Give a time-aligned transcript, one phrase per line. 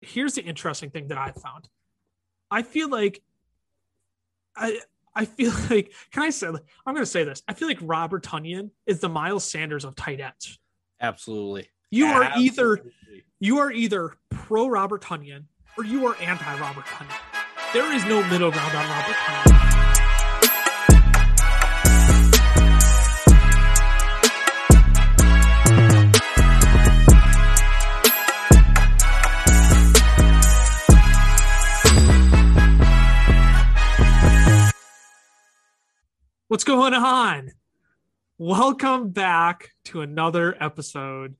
[0.00, 1.68] Here's the interesting thing that I found.
[2.50, 3.22] I feel like
[4.56, 4.80] I
[5.14, 7.42] I feel like can I say I'm going to say this.
[7.48, 10.58] I feel like Robert Tonyan is the Miles Sanders of tight ends.
[11.00, 11.68] Absolutely.
[11.90, 12.84] You are either
[13.40, 15.44] you are either pro Robert Tonyan
[15.76, 17.16] or you are anti Robert Tonyan.
[17.72, 19.79] There is no middle ground on Robert Tonyan.
[36.50, 37.52] What's going on?
[38.36, 41.36] Welcome back to another episode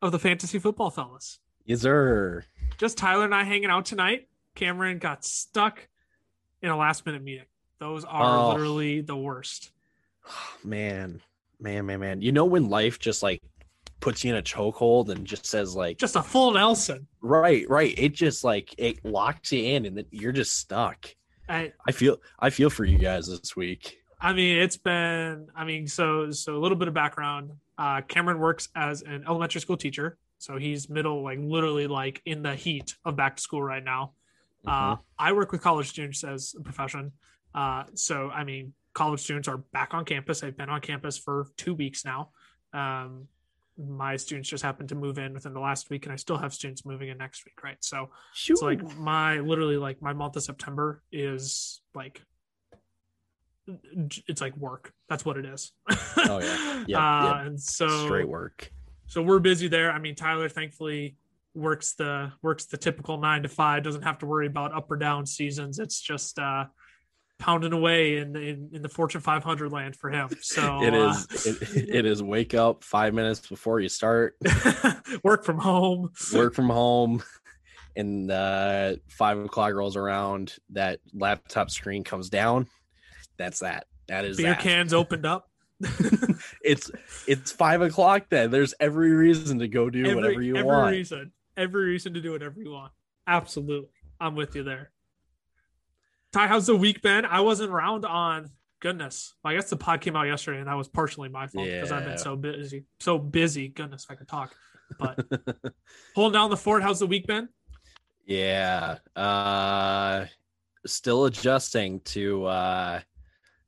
[0.00, 1.40] of the Fantasy Football Fellas.
[1.64, 2.44] Yes, sir.
[2.78, 4.28] Just Tyler and I hanging out tonight.
[4.54, 5.88] Cameron got stuck
[6.62, 7.46] in a last minute meeting.
[7.80, 8.48] Those are Oh.
[8.50, 9.72] literally the worst.
[10.62, 11.20] Man,
[11.58, 12.22] man, man, man.
[12.22, 13.42] You know when life just like
[13.98, 17.08] puts you in a chokehold and just says like, Just a full Nelson.
[17.20, 17.98] right, right.
[17.98, 21.08] It just like it locks you in, and then you're just stuck.
[21.48, 23.98] I, I feel, I feel for you guys this week.
[24.20, 25.48] I mean, it's been.
[25.54, 27.52] I mean, so so a little bit of background.
[27.78, 32.42] Uh, Cameron works as an elementary school teacher, so he's middle, like literally, like in
[32.42, 34.12] the heat of back to school right now.
[34.66, 37.12] Uh, I work with college students as a profession.
[37.54, 40.42] Uh, so, I mean, college students are back on campus.
[40.42, 42.30] I've been on campus for two weeks now.
[42.72, 43.28] Um,
[43.78, 46.52] my students just happened to move in within the last week, and I still have
[46.52, 47.76] students moving in next week, right?
[47.80, 48.54] So, Shoot.
[48.54, 52.22] it's like my literally like my month of September is like
[54.28, 54.92] it's like work.
[55.08, 55.72] That's what it is.
[56.18, 56.62] Oh, yeah.
[56.86, 57.46] Yep, uh, yep.
[57.46, 58.70] And so straight work.
[59.06, 59.90] so we're busy there.
[59.90, 61.16] I mean, Tyler thankfully
[61.54, 63.82] works the works the typical nine to five.
[63.82, 65.78] Doesn't have to worry about up or down seasons.
[65.78, 66.66] It's just uh,
[67.38, 70.28] pounding away in, in in the Fortune 500 land for him.
[70.42, 71.46] So It uh, is.
[71.46, 72.22] It, it is.
[72.22, 74.36] Wake up five minutes before you start.
[75.24, 76.10] work from home.
[76.32, 77.22] Work from home.
[77.96, 80.54] And uh, five o'clock rolls around.
[80.70, 82.68] That laptop screen comes down.
[83.38, 83.86] That's that.
[84.08, 84.60] That is Beer that.
[84.60, 85.50] cans opened up.
[86.62, 86.90] it's
[87.26, 88.50] it's five o'clock then.
[88.50, 90.86] There's every reason to go do every, whatever you every want.
[90.86, 92.92] Every reason every reason to do whatever you want
[93.26, 93.88] absolutely
[94.20, 94.90] i'm with you there
[96.32, 100.00] ty how's the week been i wasn't around on goodness well, i guess the pod
[100.00, 103.18] came out yesterday and that was partially my fault because i've been so busy so
[103.18, 104.54] busy goodness if i could talk
[104.98, 105.24] but
[106.14, 107.48] pulling down the fort how's the week been
[108.28, 108.98] yeah.
[109.14, 110.26] Uh
[110.84, 113.00] still adjusting to uh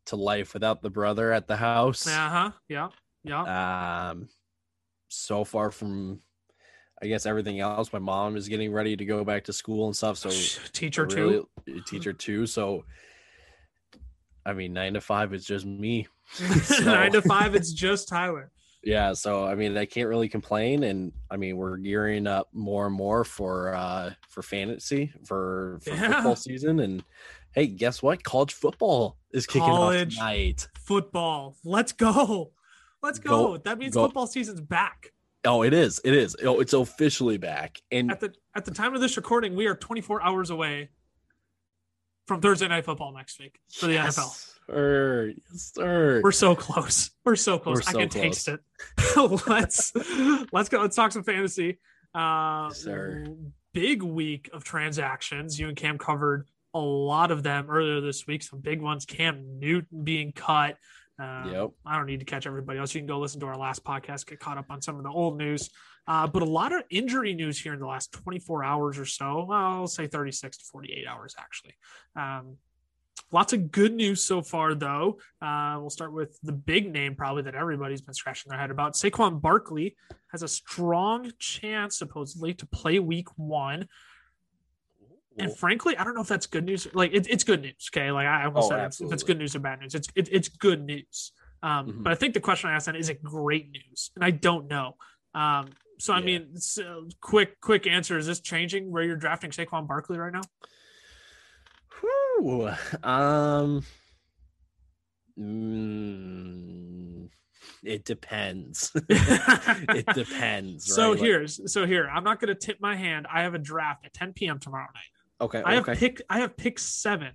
[0.08, 2.06] to life without the brother at the house.
[2.06, 2.88] uh-huh yeah
[3.24, 4.28] yeah Um
[5.08, 6.20] so far from
[7.00, 7.92] I guess everything else.
[7.92, 10.18] My mom is getting ready to go back to school and stuff.
[10.18, 10.30] So
[10.72, 11.48] teacher I too
[11.86, 12.46] teacher too.
[12.46, 12.84] So
[14.44, 16.06] I mean nine to five is just me.
[16.84, 18.50] nine to five it's just tyler
[18.84, 22.86] yeah so i mean i can't really complain and i mean we're gearing up more
[22.86, 26.12] and more for uh for fantasy for, for Yeah.
[26.12, 27.02] football season and
[27.52, 32.52] hey guess what college football is kicking College off tonight football let's go
[33.02, 34.04] let's go, Go- that means go.
[34.06, 35.12] football season's back
[35.44, 38.94] oh it is it is oh, it's officially back and at the at the time
[38.94, 40.88] of this recording, we are 24 hours away
[42.26, 44.50] from Thursday night football next week for the yes, NFL.
[44.66, 46.20] sir, yes, sir.
[46.22, 47.10] We're so close.
[47.24, 47.76] We're so close.
[47.76, 48.22] We're I can close.
[48.22, 48.60] taste it.
[49.48, 49.92] let's
[50.52, 50.80] let's go.
[50.80, 51.78] Let's talk some fantasy.
[52.14, 53.26] Uh, Yes, sir.
[53.72, 55.58] Big week of transactions.
[55.58, 58.42] You and Cam covered a lot of them earlier this week.
[58.42, 59.04] Some big ones.
[59.04, 60.76] Cam Newton being cut.
[61.20, 61.70] Uh, Yep.
[61.84, 62.94] I don't need to catch everybody else.
[62.94, 65.10] You can go listen to our last podcast, get caught up on some of the
[65.10, 65.70] old news.
[66.06, 69.44] Uh, but a lot of injury news here in the last 24 hours or so.
[69.48, 71.74] Well, I'll say 36 to 48 hours, actually.
[72.16, 72.56] Um,
[73.32, 75.18] lots of good news so far, though.
[75.42, 78.94] Uh, we'll start with the big name, probably that everybody's been scratching their head about.
[78.94, 79.96] Saquon Barkley
[80.32, 83.88] has a strong chance, supposedly, to play week one.
[85.38, 86.86] And frankly, I don't know if that's good news.
[86.94, 87.88] Like it, it's good news.
[87.92, 88.10] Okay.
[88.10, 90.48] Like I almost Oh, said, if it's good news or bad news, it's it, it's
[90.48, 91.32] good news.
[91.62, 92.02] Um, Mhm.
[92.04, 94.10] But I think the question I asked then is it great news?
[94.14, 94.96] And I don't know.
[95.34, 96.24] Um, so I Yeah.
[96.24, 100.32] mean, it's, uh, quick quick answer: Is this changing where you're drafting Saquon Barkley right
[100.32, 100.42] now?
[102.00, 102.70] Whew.
[103.02, 103.82] Um,
[105.98, 107.28] mm,
[107.82, 108.92] it depends.
[109.08, 110.94] it depends.
[110.94, 111.18] So right?
[111.18, 112.08] Here's so here.
[112.08, 113.26] I'm not going to tip my hand.
[113.32, 114.58] I have a draft at 10 p.m.
[114.58, 115.12] tomorrow night.
[115.40, 115.62] Okay.
[115.64, 115.98] I have okay.
[115.98, 117.32] pick I have pick seven in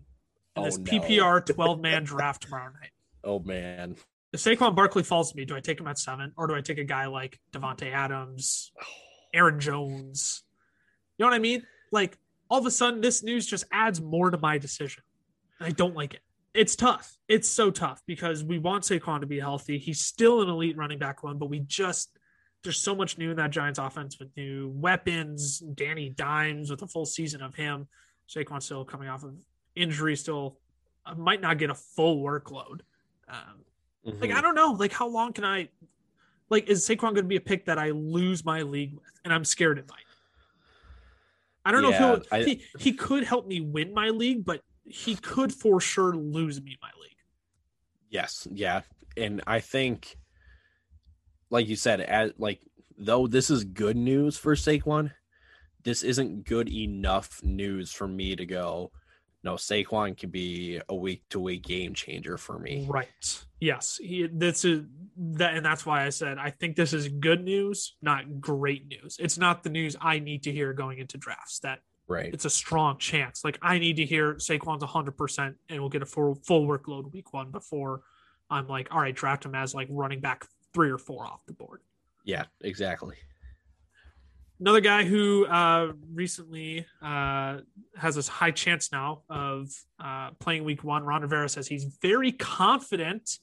[0.56, 0.84] Oh, this no.
[0.84, 2.90] PPR 12 man draft tomorrow night.
[3.26, 3.96] Oh man.
[4.34, 6.60] If Saquon Barkley falls to me, do I take him at seven or do I
[6.60, 8.74] take a guy like Davante Adams,
[9.34, 10.44] Aaron Jones?
[11.18, 11.64] You know what I mean?
[11.94, 12.18] Like
[12.50, 15.04] all of a sudden, this news just adds more to my decision,
[15.58, 16.20] and I don't like it.
[16.54, 17.18] It's tough.
[17.30, 19.78] It's so tough because we want Saquon to be healthy.
[19.78, 22.10] He's still an elite running back one, but we just
[22.64, 25.60] there's so much new in that Giants offense with new weapons.
[25.60, 27.88] Danny Dimes with a full season of him.
[28.28, 29.36] Saquon still coming off of
[29.76, 30.58] injury, still
[31.06, 32.82] uh, might not get a full workload.
[33.28, 33.64] Um,
[34.06, 34.22] mm-hmm.
[34.22, 35.70] Like I don't know, like how long can I?
[36.50, 39.34] Like is Saquon going to be a pick that I lose my league with, and
[39.34, 40.00] I'm scared it might.
[41.66, 44.62] I don't yeah, know if I, he he could help me win my league, but
[44.86, 47.12] he could for sure lose me my league.
[48.10, 48.82] Yes, yeah,
[49.18, 50.18] and I think,
[51.54, 52.60] like you said, as like
[52.98, 55.12] though this is good news for Saquon,
[55.84, 58.92] this isn't good enough news for me to go.
[59.44, 62.88] No, Saquon can be a week to week game changer for me.
[62.90, 63.46] Right.
[63.60, 64.00] Yes.
[64.02, 64.86] He, this is
[65.18, 69.18] that, and that's why I said I think this is good news, not great news.
[69.20, 71.60] It's not the news I need to hear going into drafts.
[71.60, 72.34] That right.
[72.34, 73.44] It's a strong chance.
[73.44, 77.14] Like I need to hear Saquon's hundred percent and we'll get a full full workload
[77.14, 78.02] week one before
[78.50, 81.54] I'm like, all right, draft him as like running back three or four off the
[81.54, 81.82] board.
[82.26, 83.16] Yeah, exactly.
[84.60, 87.58] Another guy who uh, recently uh,
[87.98, 91.04] has this high chance now of uh, playing week one.
[91.04, 93.40] Ron Rivera says he's very confident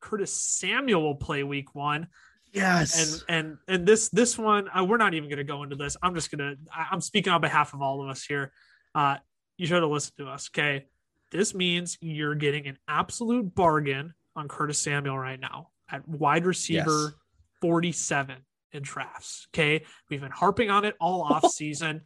[0.00, 2.08] Curtis Samuel will play week one.
[2.52, 3.24] Yes.
[3.28, 5.96] And and and this this one uh, we're not even going to go into this.
[6.02, 8.52] I'm just gonna I'm speaking on behalf of all of us here.
[8.94, 9.16] Uh,
[9.56, 10.50] you should have listened to us.
[10.50, 10.86] Okay,
[11.30, 17.02] this means you're getting an absolute bargain on Curtis Samuel right now at wide receiver
[17.04, 17.12] yes.
[17.60, 18.36] 47
[18.72, 19.46] in drafts.
[19.54, 19.84] Okay.
[20.08, 22.02] We've been harping on it all off season.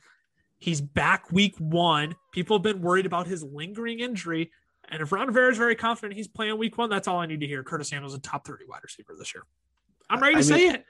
[0.59, 2.17] He's back week one.
[2.33, 4.51] People have been worried about his lingering injury.
[4.89, 7.41] And if Ron Rivera is very confident he's playing week one, that's all I need
[7.41, 7.63] to hear.
[7.63, 9.45] Curtis Samuel's a top 30 wide receiver this year.
[10.09, 10.85] I'm ready to I say mean, it.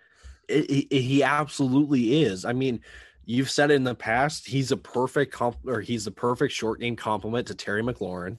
[0.49, 1.01] It, it.
[1.01, 2.45] He absolutely is.
[2.45, 2.81] I mean,
[3.25, 4.47] you've said it in the past.
[4.47, 8.39] He's a perfect comp or he's the perfect short game complement to Terry McLaurin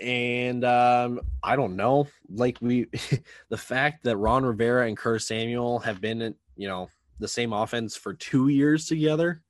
[0.00, 2.86] and um, I don't know, like we,
[3.48, 7.52] the fact that Ron Rivera and Curtis Samuel have been, in, you know, the same
[7.52, 9.42] offense for two years together,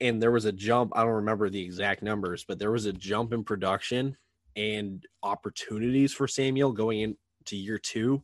[0.00, 0.92] and there was a jump.
[0.94, 4.16] I don't remember the exact numbers, but there was a jump in production
[4.54, 8.22] and opportunities for Samuel going into year two.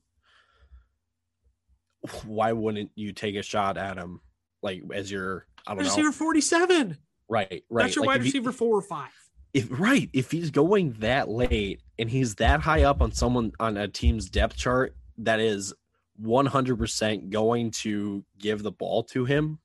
[2.24, 4.20] Why wouldn't you take a shot at him,
[4.62, 6.98] like as your I don't receiver know, forty seven?
[7.28, 7.82] Right, right.
[7.82, 9.10] That's your like wide receiver four or five
[9.54, 13.76] if right if he's going that late and he's that high up on someone on
[13.76, 15.74] a team's depth chart that is
[16.22, 19.58] 100% going to give the ball to him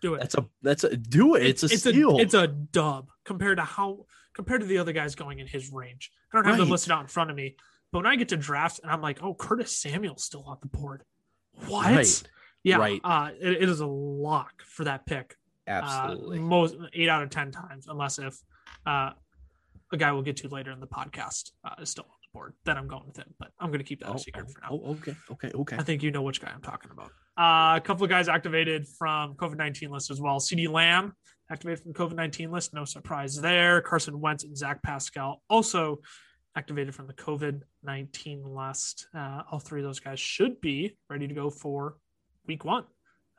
[0.00, 0.20] do it.
[0.20, 1.46] that's a that's a do it.
[1.46, 2.18] It's, a it's steal.
[2.18, 5.72] a, it's a dub compared to how compared to the other guys going in his
[5.72, 6.12] range.
[6.32, 6.60] I don't have right.
[6.60, 7.56] them listed out in front of me
[7.94, 10.68] but when i get to draft and i'm like oh curtis samuel's still on the
[10.68, 11.04] board.
[11.68, 11.94] What?
[11.94, 12.22] Right.
[12.64, 13.00] yeah right.
[13.04, 16.38] uh it, it is a lock for that pick Absolutely.
[16.38, 18.36] Uh, most eight out of ten times, unless if
[18.86, 19.10] uh,
[19.92, 22.54] a guy we'll get to later in the podcast uh, is still on the board,
[22.64, 23.32] then I'm going with him.
[23.38, 24.80] But I'm going to keep that oh, a secret oh, for now.
[24.84, 25.76] Oh, okay, okay, okay.
[25.76, 27.10] I think you know which guy I'm talking about.
[27.36, 30.38] Uh, a couple of guys activated from COVID 19 list as well.
[30.38, 31.14] CeeDee Lamb
[31.50, 32.74] activated from COVID 19 list.
[32.74, 33.80] No surprise there.
[33.80, 36.00] Carson Wentz and Zach Pascal also
[36.56, 39.08] activated from the COVID 19 list.
[39.14, 41.96] Uh, all three of those guys should be ready to go for
[42.46, 42.84] week one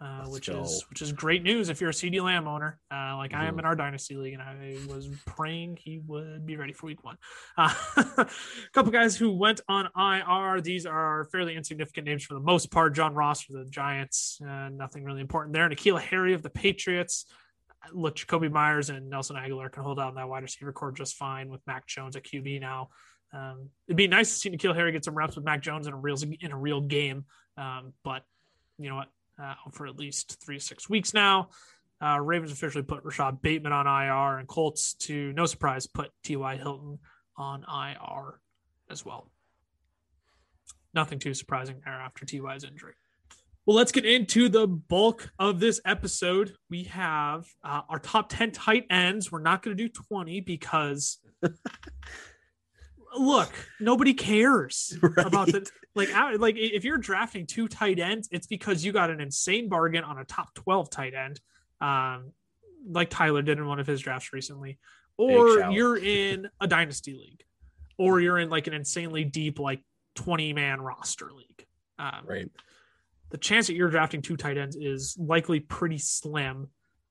[0.05, 0.61] uh, which go.
[0.61, 3.41] is which is great news if you're a CeeDee Lamb owner, uh, like mm-hmm.
[3.41, 3.59] I am mm-hmm.
[3.59, 7.17] in our dynasty league, and I was praying he would be ready for week one.
[7.57, 8.27] Uh, a
[8.73, 10.61] couple guys who went on IR.
[10.61, 12.93] These are fairly insignificant names for the most part.
[12.93, 15.67] John Ross for the Giants, uh, nothing really important there.
[15.69, 17.25] N'Keal Harry of the Patriots.
[17.91, 21.15] Look, Jakobi Meyers and Nelson Agholor can hold out in that wide receiver core just
[21.15, 22.89] fine with Mac Jones at QB now.
[23.33, 25.93] Um, it'd be nice to see N'Keal Harry get some reps with Mac Jones in
[25.93, 27.25] a real in a real game,
[27.57, 28.23] um, but
[28.77, 29.07] you know what?
[29.41, 31.49] Uh, for at least three six weeks now.
[32.01, 36.57] Uh, Ravens officially put Rashod Bateman on IR, and Colts, to no surprise, put T.Y.
[36.57, 36.99] Hilton
[37.37, 38.39] on IR
[38.89, 39.29] as well.
[40.93, 42.93] Nothing too surprising there after T.Y.'s injury.
[43.65, 46.53] Well, let's get into the bulk of this episode.
[46.69, 49.31] We have uh, our top 10 tight ends.
[49.31, 51.17] We're not going to do 20 because
[53.17, 55.25] look, nobody cares right.
[55.25, 59.19] about the like like if you're drafting two tight ends, it's because you got an
[59.19, 61.39] insane bargain on a top 12 tight end.
[61.81, 62.31] Um,
[62.87, 64.77] like Tyler did in one of his drafts recently,
[65.17, 67.43] or you're in a dynasty league,
[67.97, 69.81] or you're in like an insanely deep like
[70.15, 71.65] 20 man roster league.
[71.97, 72.49] Um, right.
[73.31, 76.67] The chance that you're drafting two tight ends is likely pretty slim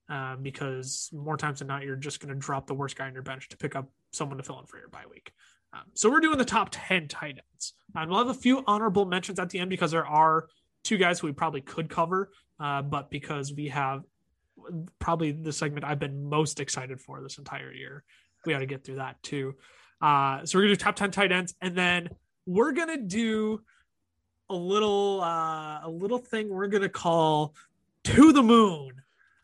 [0.09, 3.15] um, because more times than not, you're just going to drop the worst guy on
[3.15, 5.33] your bench to pick up someone to fill in for your bye week.
[5.75, 7.75] Um, so we're doing the top 10 tight ends.
[7.95, 10.47] And we'll have a few honorable mentions at the end because there are
[10.83, 14.03] two guys who we probably could cover, uh, but because we have
[14.99, 18.05] probably the segment I've been most excited for this entire year,
[18.47, 19.55] we got to get through that too.
[20.01, 21.55] Uh, so we're going to do top 10 tight ends.
[21.61, 22.11] And then
[22.47, 23.61] we're going to do
[24.51, 27.55] a little uh, a little thing we're gonna call
[28.05, 28.93] to the moon.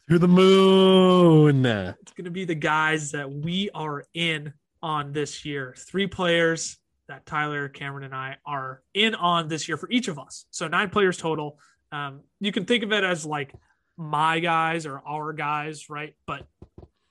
[0.08, 1.64] To the moon.
[1.66, 5.74] It's gonna be the guys that we are in on this year.
[5.76, 10.18] Three players that Tyler, Cameron, and I are in on this year for each of
[10.18, 10.46] us.
[10.50, 11.58] So nine players total.
[11.92, 13.52] Um, you can think of it as like
[13.96, 16.14] my guys or our guys, right?
[16.26, 16.46] But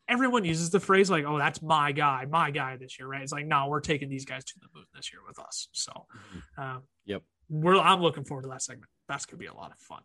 [0.07, 3.21] everyone uses the phrase like, "Oh, that's my guy, my guy this year," right?
[3.21, 5.67] It's like, no, we're taking these guys to the moon this year with us.
[5.73, 6.05] So,
[6.57, 7.23] um, Yep.
[7.49, 8.89] we're I'm looking forward to that segment.
[9.07, 10.01] That's gonna be a lot of fun.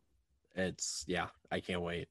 [0.56, 2.08] It's yeah, I can't wait.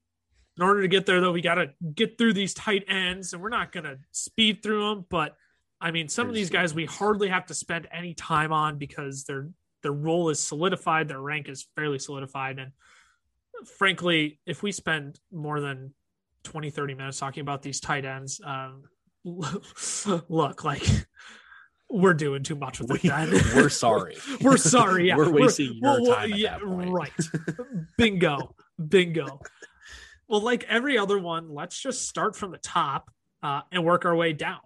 [0.56, 3.42] In order to get there, though, we got to get through these tight ends, and
[3.42, 5.04] we're not gonna speed through them.
[5.08, 5.36] But
[5.84, 9.24] I mean, some of these guys we hardly have to spend any time on because
[9.24, 9.50] their
[9.82, 12.72] their role is solidified, their rank is fairly solidified, and
[13.76, 15.92] frankly, if we spend more than
[16.44, 18.84] 20, 30 minutes talking about these tight ends, um,
[19.24, 20.82] look like
[21.90, 23.02] we're doing too much with it.
[23.02, 24.16] We, Then we're sorry.
[24.40, 25.08] we're sorry.
[25.08, 27.12] Yeah, We're wasting your well, time yeah, that right.
[27.98, 28.54] Bingo,
[28.88, 29.40] bingo.
[30.28, 33.10] Well, like every other one, let's just start from the top
[33.42, 34.60] uh, and work our way down.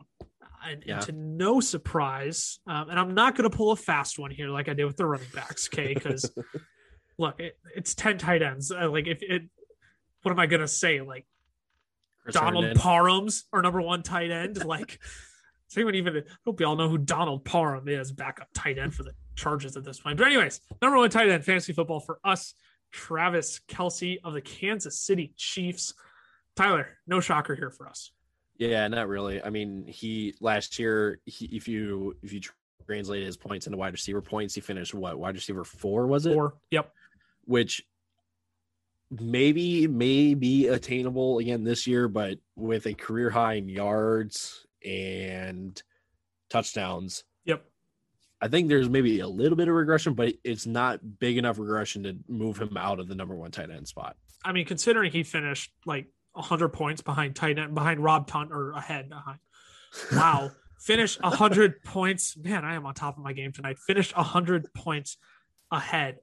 [0.69, 0.97] And, Yeah.
[0.97, 4.49] and to no surprise, um, and I'm not going to pull a fast one here
[4.49, 5.95] like I did with the running backs, okay?
[5.95, 6.31] Because
[7.19, 8.71] look, it, it's ten tight ends.
[8.71, 9.43] Uh, like if it,
[10.23, 11.01] what am I going to say?
[11.01, 11.27] Like
[12.23, 12.81] Chris Donald Herndon.
[12.83, 14.63] Parham's our number one tight end.
[14.65, 14.99] Like,
[15.69, 16.17] does anyone even?
[16.17, 19.77] I hope you all know who Donald Parham is, backup tight end for the Chargers
[19.77, 20.17] at this point.
[20.19, 22.55] But anyways, number one tight end fantasy football for us,
[22.91, 25.95] Travis Kelce of the Kansas City Chiefs.
[26.57, 28.13] Tyler, no shocker here for us.
[28.59, 29.43] Yeah, not really.
[29.43, 32.41] I mean, he last year, he, if you if you
[32.87, 36.35] translate his points into wide receiver points, he finished what wide receiver four was it?
[36.35, 36.55] Four.
[36.71, 36.93] yep,
[37.45, 37.85] Which
[39.11, 45.81] maybe may be attainable again this year, but with a career high in yards and
[46.51, 47.65] touchdowns, yep.
[48.41, 52.03] I think there's maybe a little bit of regression, but it's not big enough regression
[52.05, 54.17] to move him out of the number one tight end spot.
[54.45, 56.07] I mean, considering he finished like
[56.39, 59.39] 100 points behind tight end, behind Rob Tunt or ahead behind.
[60.13, 60.53] Wow.
[60.81, 62.37] Finished 100 points.
[62.37, 63.79] Man, I am on top of my game tonight.
[63.79, 65.17] Finished 100 points
[65.73, 66.19] ahead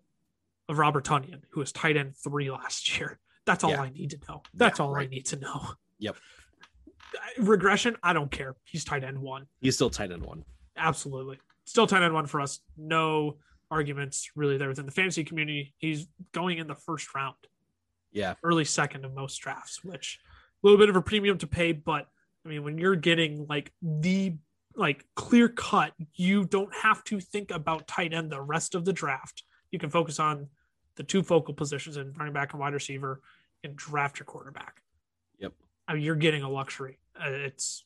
[0.70, 3.20] of Robert Tonyan, who was tight end three last year.
[3.46, 3.82] That's all Yeah.
[3.82, 4.42] I need to know.
[4.54, 5.62] That's Yeah, all I need to know.
[6.00, 6.16] Yep.
[7.38, 8.56] Regression, I don't care.
[8.64, 9.48] He's tight end one.
[9.62, 10.44] He's still tight end one.
[10.78, 11.38] Absolutely.
[11.66, 12.60] Still tight end one for us.
[12.78, 13.38] No
[13.72, 15.74] arguments really there within the fantasy community.
[15.78, 17.36] He's going in the first round
[18.16, 20.20] Yeah, early second of most drafts, which
[20.64, 21.74] a little bit of a premium to pay.
[21.74, 22.08] But
[22.46, 24.36] I mean, when you're getting like the
[24.76, 28.94] like clear cut, you don't have to think about tight end the rest of the
[28.94, 29.44] draft.
[29.72, 30.48] You can focus on
[30.96, 33.22] the two focal positions in running back and wide receiver
[33.64, 34.82] and draft your quarterback.
[35.40, 35.54] Yep.
[35.88, 37.00] I mean, you're getting a luxury.
[37.20, 37.84] Uh, It's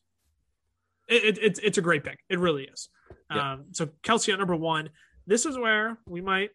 [1.08, 2.20] it, it, it's it's a great pick.
[2.28, 2.88] It really is.
[3.34, 3.52] Yeah.
[3.52, 4.90] Um, so Kelce at number one.
[5.26, 6.50] This is where we might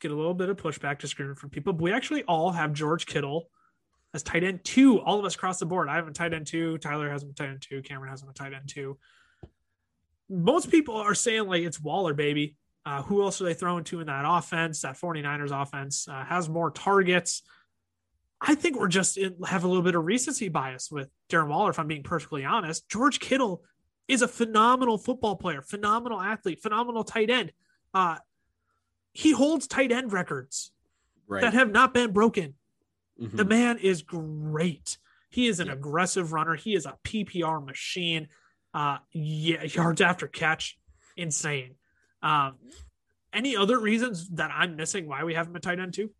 [0.00, 1.72] get a little bit of pushback, disagreement from people.
[1.72, 3.48] But we actually all have George Kittle
[4.14, 5.00] as tight end two.
[5.00, 5.88] All of us across the board.
[5.88, 6.78] I have a tight end two.
[6.78, 7.82] Tyler has a tight end two.
[7.82, 8.98] Cameron has a tight end two.
[10.28, 12.56] Most people are saying like it's Waller, baby.
[12.84, 14.82] Uh, who else are they throwing to in that offense?
[14.82, 17.42] That 49ers offense uh, has more targets.
[18.40, 21.70] I think we're just in, have a little bit of recency bias with Darren Waller,
[21.70, 22.88] if I'm being perfectly honest.
[22.88, 23.64] George Kittle
[24.08, 27.52] is a phenomenal football player, phenomenal athlete, phenomenal tight end.
[27.92, 28.16] Uh,
[29.16, 30.72] he holds tight end records
[31.26, 31.40] right.
[31.40, 32.54] that have not been broken.
[33.20, 33.36] Mhm.
[33.36, 34.98] The man is great.
[35.30, 35.72] He is an Yeah.
[35.74, 36.54] aggressive runner.
[36.54, 38.28] He is a PPR machine.
[38.74, 40.78] Uh, yeah, yards after catch,
[41.16, 41.76] insane.
[42.22, 42.58] Um,
[43.32, 46.10] any other reasons that I'm missing why we have him at tight end too?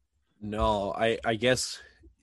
[0.41, 1.81] No, I I guess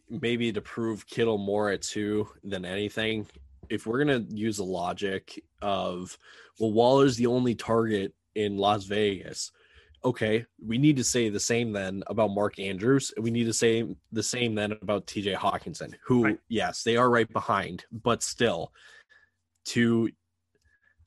[0.09, 3.27] maybe to prove Kittle more at two than anything.
[3.69, 6.17] If we're gonna use the logic of
[6.59, 9.51] well, Waller's the only target in Las Vegas.
[10.05, 13.13] Okay, we need to say the same then about Mark Andrews.
[13.19, 16.39] We need to say the same then about TJ Hockenson, who Right.
[16.49, 18.73] yes, they are right behind, but still
[19.65, 20.09] to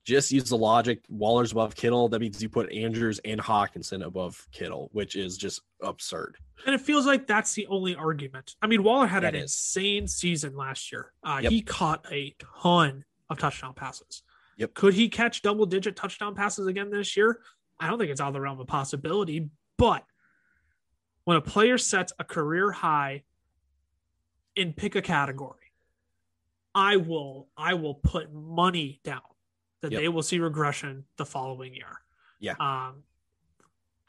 [0.04, 2.08] just use the logic, Waller's above Kittle.
[2.08, 6.36] That means you put Andrews and Hockenson above Kittle, which is just absurd.
[6.64, 8.54] And it feels like that's the only argument.
[8.62, 9.52] I mean, Waller had That an is.
[9.52, 11.12] insane season last year.
[11.24, 11.52] Uh, Yep.
[11.52, 14.22] He caught a ton of touchdown passes.
[14.58, 14.72] Yep.
[14.74, 17.40] Could he catch double digit touchdown passes again this year?
[17.78, 19.50] I don't think it's out of the realm of possibility.
[19.76, 20.04] But
[21.24, 23.24] when a player sets a career high
[24.54, 25.72] in pick a category,
[26.74, 29.20] I will I will put money down
[29.82, 30.00] that Yep.
[30.00, 32.00] they will see regression the following year.
[32.40, 32.52] Yeah.
[32.58, 33.02] Um,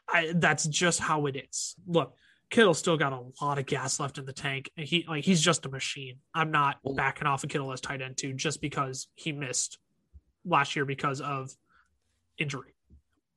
[0.08, 1.76] I that's just how it is.
[1.86, 2.14] Look,
[2.50, 5.40] Kittle still got a lot of gas left in the tank, and he like he's
[5.42, 6.20] just a machine.
[6.34, 9.78] I'm not Well- backing off of Kittle as tight end too, just because he missed
[10.46, 11.50] last year because of
[12.38, 12.74] injury.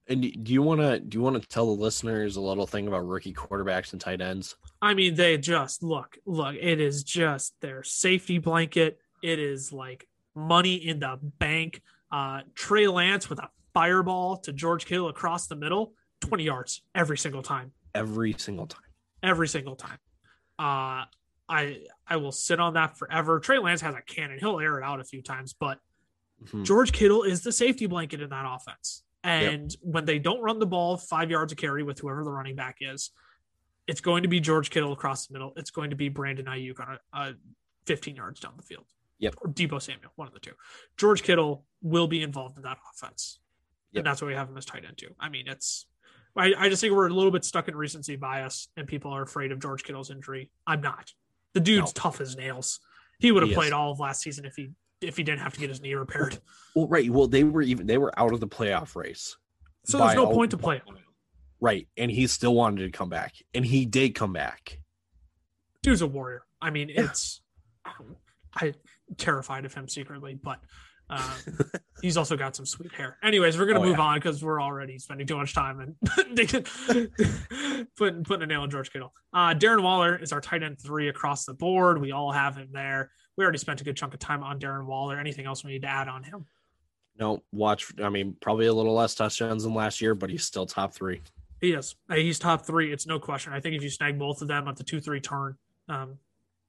[0.08, 2.88] And do you want to do you want to tell the listeners a little thing
[2.88, 4.56] about rookie quarterbacks and tight ends?
[4.82, 9.00] I mean, they just look, look, it is just their safety blanket.
[9.22, 11.82] It is like money in the bank.
[12.12, 17.18] Uh, Trey Lance with a fireball to George Kittle across the middle, 20 yards every
[17.18, 17.72] single time.
[17.94, 18.82] Every single time.
[19.24, 20.00] Every single time.
[20.58, 21.06] Uh,
[21.48, 23.40] I I will sit on that forever.
[23.40, 24.40] Trey Lance has a cannon.
[24.40, 25.80] He'll air it out a few times, but
[26.44, 26.64] mm-hmm.
[26.64, 29.04] George Kittle is the safety blanket in that offense.
[29.24, 29.80] And yep.
[29.82, 32.78] when they don't run the ball five yards of carry with whoever the running back
[32.82, 33.12] is,
[33.88, 35.54] it's going to be George Kittle across the middle.
[35.56, 37.34] It's going to be Brandon Aiyuk on a, a
[37.86, 38.86] 15 yards down the field.
[39.20, 39.36] Yep.
[39.42, 40.54] Or Deebo Samuel, one of the two.
[40.98, 43.40] George Kittle will be involved in that offense.
[43.92, 44.00] Yep.
[44.00, 45.14] And that's why we have him as tight end too.
[45.20, 45.86] I mean, it's
[46.36, 49.22] I, I just think we're a little bit stuck in recency bias and people are
[49.22, 50.50] afraid of George Kittle's injury.
[50.66, 51.12] I'm not.
[51.54, 52.02] The dude's no.
[52.02, 52.80] tough as nails.
[53.20, 55.60] He would have played all of last season if he if he didn't have to
[55.60, 56.40] get his knee repaired.
[56.76, 57.10] Well, right.
[57.10, 59.36] Well, they were even they were out of the playoff race.
[59.86, 60.82] So there's no point to play
[61.60, 61.88] Right.
[61.98, 63.36] And he still wanted to come back.
[63.54, 64.80] And he did come back.
[65.84, 66.44] Dude's a warrior.
[66.62, 67.42] I mean, it's
[68.56, 68.74] I
[69.18, 70.60] terrified of him secretly, but
[71.10, 71.22] um,
[72.02, 73.18] he's also got some sweet hair.
[73.24, 74.04] Anyways, we're gonna oh, move yeah.
[74.04, 75.96] on because we're already spending too much time and
[77.98, 79.14] putting putting a nail in George Kittle.
[79.34, 82.00] Uh, Darren Waller is our tight end three across the board.
[82.00, 83.12] We all have him there.
[83.38, 85.18] We already spent a good chunk of time on Darren Waller.
[85.18, 86.46] Anything else we need to add on him?
[87.18, 87.94] No, watch.
[88.02, 91.22] I mean, probably a little less touchdowns than last year, but he's still top three.
[91.60, 91.96] He is.
[92.12, 92.92] He's top three.
[92.92, 93.54] It's no question.
[93.54, 95.56] I think if you snag both of them at the two three turn,
[95.88, 96.18] um,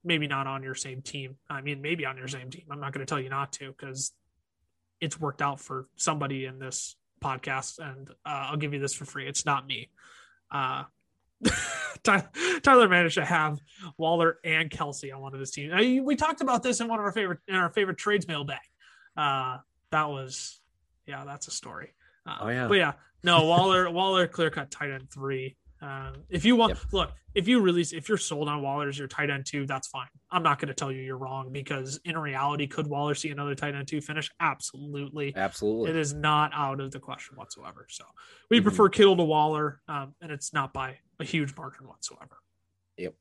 [0.05, 1.37] maybe not on your same team.
[1.49, 2.65] I mean, maybe on your same team.
[2.71, 4.13] I'm not going to tell you not to because
[5.01, 9.05] it's worked out for somebody in this podcast, and uh, I'll give you this for
[9.05, 9.27] free.
[9.27, 9.89] It's not me.
[10.51, 10.85] Uh,
[12.63, 13.61] Tyler managed to have
[13.97, 15.73] Waller and Kelce on one of his teams.
[15.75, 18.59] I, we talked about this in one of our favorite in our favorite trades mailbag.
[19.17, 19.59] Uh,
[19.91, 20.61] that was,
[21.07, 21.95] yeah, that's a story.
[22.27, 25.57] Uh, oh yeah, but yeah, no Waller Waller clear cut tight end three.
[25.83, 26.79] Um, if you want, yep.
[26.93, 29.89] look, if you release, if you're sold on Waller as your tight end two, that's
[29.89, 30.07] fine.
[30.31, 33.57] I'm not going to tell you you're wrong because in reality, could Waller see another
[33.57, 34.31] tight end two finish?
[34.39, 35.35] Absolutely.
[35.35, 35.91] Absolutely.
[35.91, 37.87] It is not out of the question whatsoever.
[37.91, 38.05] So
[38.49, 38.65] we mm-hmm.
[38.65, 42.39] prefer Kittle to Waller, um, and it's not by a huge margin whatsoever.
[42.97, 43.15] Yep.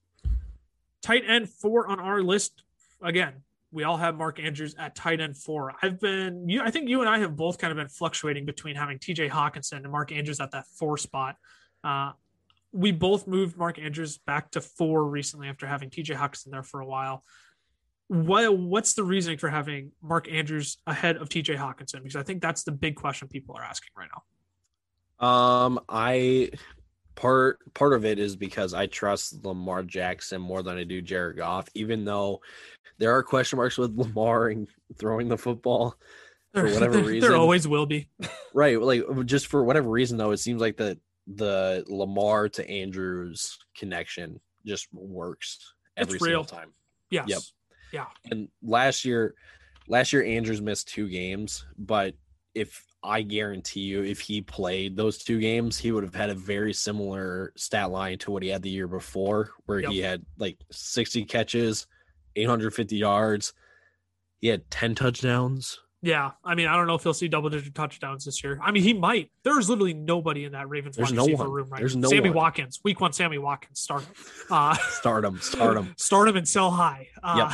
[1.02, 2.64] Tight end four on our list.
[3.02, 3.34] Again,
[3.72, 5.74] we all have Mark Andrews at tight end four.
[5.82, 8.76] I've been, you, I think you and I have both kind of been fluctuating between
[8.76, 11.38] having TJ Hockenson and Mark Andrews at that four spot.
[11.84, 12.12] Uh,
[12.72, 16.80] we both moved Mark Andrews back to four recently after having TJ Hockenson there for
[16.80, 17.24] a while.
[18.08, 22.02] What what's the reasoning for having Mark Andrews ahead of TJ Hockenson?
[22.04, 24.10] Because I think that's the big question people are asking right
[25.20, 25.28] now.
[25.28, 26.52] Um, I
[27.16, 31.38] part part of it is because I trust Lamar Jackson more than I do Jared
[31.38, 32.42] Goff, even though
[32.98, 35.96] there are question marks with Lamar and throwing the football
[36.54, 37.30] for whatever reason.
[37.30, 38.08] there always will be.
[38.54, 38.82] Right.
[38.82, 44.40] Like just for whatever reason though, it seems like that the Lamar to Andrews connection
[44.66, 46.74] just works every it's single time.
[47.10, 47.28] Yes.
[47.28, 47.42] Yep.
[47.94, 48.06] Yeah.
[48.32, 49.36] And last year,
[49.88, 52.16] last year Andrews missed two games, but
[52.54, 56.36] if I guarantee you, if he played those two games, he would have had a
[56.36, 59.92] very similar stat line to what he had the year before, where yep.
[59.92, 61.88] he had like 60 catches,
[62.36, 63.54] 850 yards.
[64.40, 65.80] He had 10 touchdowns.
[66.04, 68.60] Yeah, I mean, I don't know if he'll see double digit touchdowns this year.
[68.64, 69.30] I mean, he might.
[69.44, 71.52] There's literally nobody in that Ravens There's wide no receiver one.
[71.52, 72.02] room right There's now.
[72.02, 72.38] No Sammy one.
[72.38, 74.14] Watkins, week one, Sammy Watkins, start him.
[74.50, 77.08] Uh, start him, start him, start him, and sell high.
[77.22, 77.54] Uh,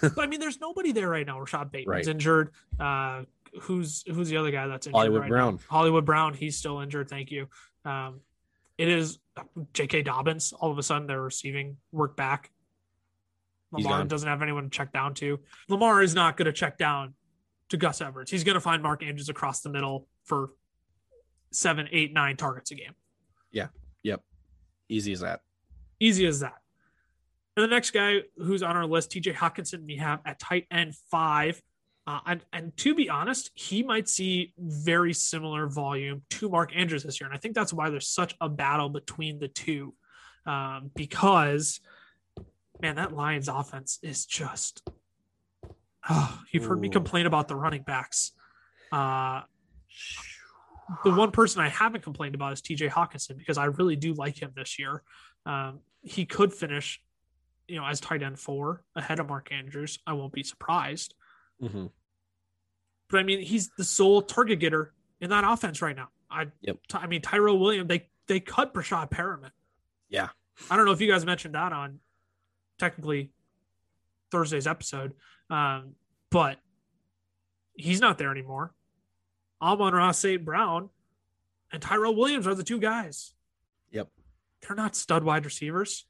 [0.00, 0.12] yep.
[0.18, 1.40] I mean, there's nobody there right now.
[1.40, 2.14] Rashod Bateman's right.
[2.14, 2.50] injured.
[2.78, 3.22] Uh,
[3.62, 4.96] who's who's the other guy that's injured?
[4.96, 5.54] Hollywood right Brown.
[5.54, 5.60] Now?
[5.68, 6.34] Hollywood Brown.
[6.34, 7.10] He's still injured.
[7.10, 7.48] Thank you.
[7.84, 8.20] Um,
[8.78, 9.18] it is
[9.72, 10.02] J.K.
[10.02, 10.52] Dobbins.
[10.52, 12.52] All of a sudden, they're receiving work back.
[13.72, 15.40] Lamar doesn't have anyone to check down to.
[15.68, 17.14] Lamar is not going to check down
[17.70, 18.30] to Gus Edwards.
[18.30, 20.50] He's going to find Mark Andrews across the middle for
[21.52, 22.94] seven, eight, nine targets a game.
[23.50, 23.68] Yeah.
[24.02, 24.22] Yep.
[24.88, 25.40] Easy as that.
[25.98, 26.60] Easy as that.
[27.56, 30.94] And the next guy who's on our list, TJ Hockenson, we have at tight end
[31.10, 31.60] five.
[32.06, 37.02] Uh, and, and to be honest, he might see very similar volume to Mark Andrews
[37.02, 37.28] this year.
[37.28, 39.94] And I think that's why there's such a battle between the two.
[40.44, 41.80] Um, because,
[42.80, 44.88] man, that Lions offense is just
[46.08, 48.32] Oh, you've heard me complain about the running backs.
[48.92, 49.42] Uh,
[51.04, 54.40] the one person I haven't complained about is TJ Hockenson because I really do like
[54.40, 55.02] him this year.
[55.44, 57.02] Um, he could finish,
[57.66, 59.98] you know, as tight end four ahead of Mark Andrews.
[60.06, 61.14] I won't be surprised.
[61.60, 61.86] Mm-hmm.
[63.08, 66.08] But I mean, he's the sole target getter in that offense right now.
[66.30, 66.78] I, yep.
[66.92, 69.50] I mean, Tyrell Williams, they they cut Breshad Perriman.
[70.08, 70.28] Yeah.
[70.70, 72.00] I don't know if you guys mentioned that on
[72.78, 73.30] technically
[74.36, 75.14] Thursday's episode,
[75.48, 75.94] um,
[76.30, 76.58] but
[77.74, 78.74] he's not there anymore.
[79.62, 80.44] Amon-Ra St.
[80.44, 80.90] Brown
[81.72, 83.32] and Tyrell Williams are the two guys.
[83.92, 84.08] Yep.
[84.60, 86.04] They're not stud wide receivers.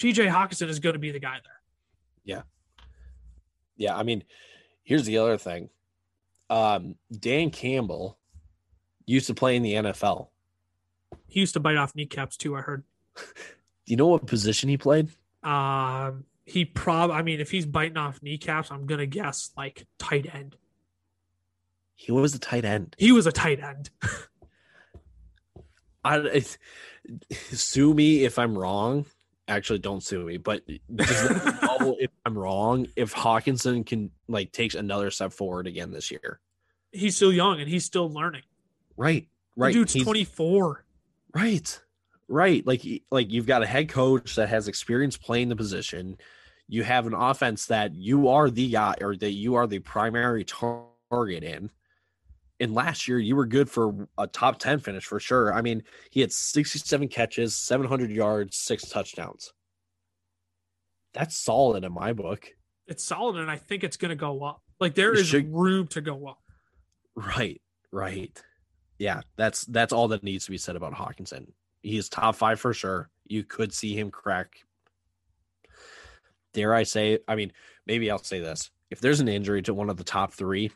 [0.00, 1.60] TJ Hockenson is going to be the guy there.
[2.24, 2.42] Yeah.
[3.76, 4.24] Yeah, I mean,
[4.82, 5.68] here's the other thing.
[6.48, 8.18] Um, Dan Campbell
[9.06, 10.28] used to play in the NFL.
[11.28, 12.82] He used to bite off kneecaps too, I heard.
[13.16, 13.22] Do
[13.86, 15.10] you know what position he played?
[15.42, 20.32] Um, he prob I mean, if he's biting off kneecaps, I'm gonna guess like tight
[20.34, 20.56] end.
[21.94, 22.96] He was a tight end.
[22.98, 23.90] He was a tight end.
[26.04, 26.42] I,
[27.30, 29.04] sue me if I'm wrong.
[29.48, 30.62] Actually, don't sue me, but
[30.96, 32.86] just let me know if I'm wrong.
[32.96, 36.40] If Hockenson can like takes another step forward again this year,
[36.92, 38.42] he's still young and he's still learning.
[38.96, 39.26] right?
[39.56, 39.72] The Right.
[39.74, 40.84] dude's He's- 24.
[41.34, 41.80] Right.
[42.28, 42.64] Right.
[42.66, 46.16] Like like you've got a head coach that has experience playing the position.
[46.72, 50.44] You have an offense that you are the guy or that you are the primary
[50.44, 51.68] target in.
[52.60, 55.52] And last year you were good for a top 10 finish for sure.
[55.52, 59.52] I mean, he had 67 catches, 700 yards, six touchdowns.
[61.12, 62.46] That's solid in my book.
[62.86, 64.62] It's solid, and I think it's going to go up.
[64.78, 66.38] Like there It is should- room to go up.
[67.16, 67.60] Right.
[67.90, 68.40] Right.
[68.98, 71.46] Yeah, that's that's all that needs to be said about Hockenson.
[71.82, 73.10] He's top five for sure.
[73.26, 74.52] You could see him crack.
[76.52, 77.18] Dare I say?
[77.28, 77.52] I mean,
[77.86, 80.70] maybe I'll say this: if there's an injury to one of the top three,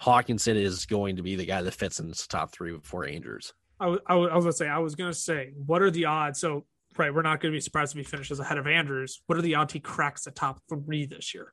[0.00, 3.52] Hockenson is going to be the guy that fits in this top three before Andrews.
[3.78, 6.04] I was, I was, I was gonna say, I was gonna say, what are the
[6.04, 6.38] odds?
[6.38, 6.66] So,
[6.98, 9.22] right, we're not gonna be surprised if he finishes ahead of Andrews.
[9.26, 11.52] What are the odds he cracks the top three this year?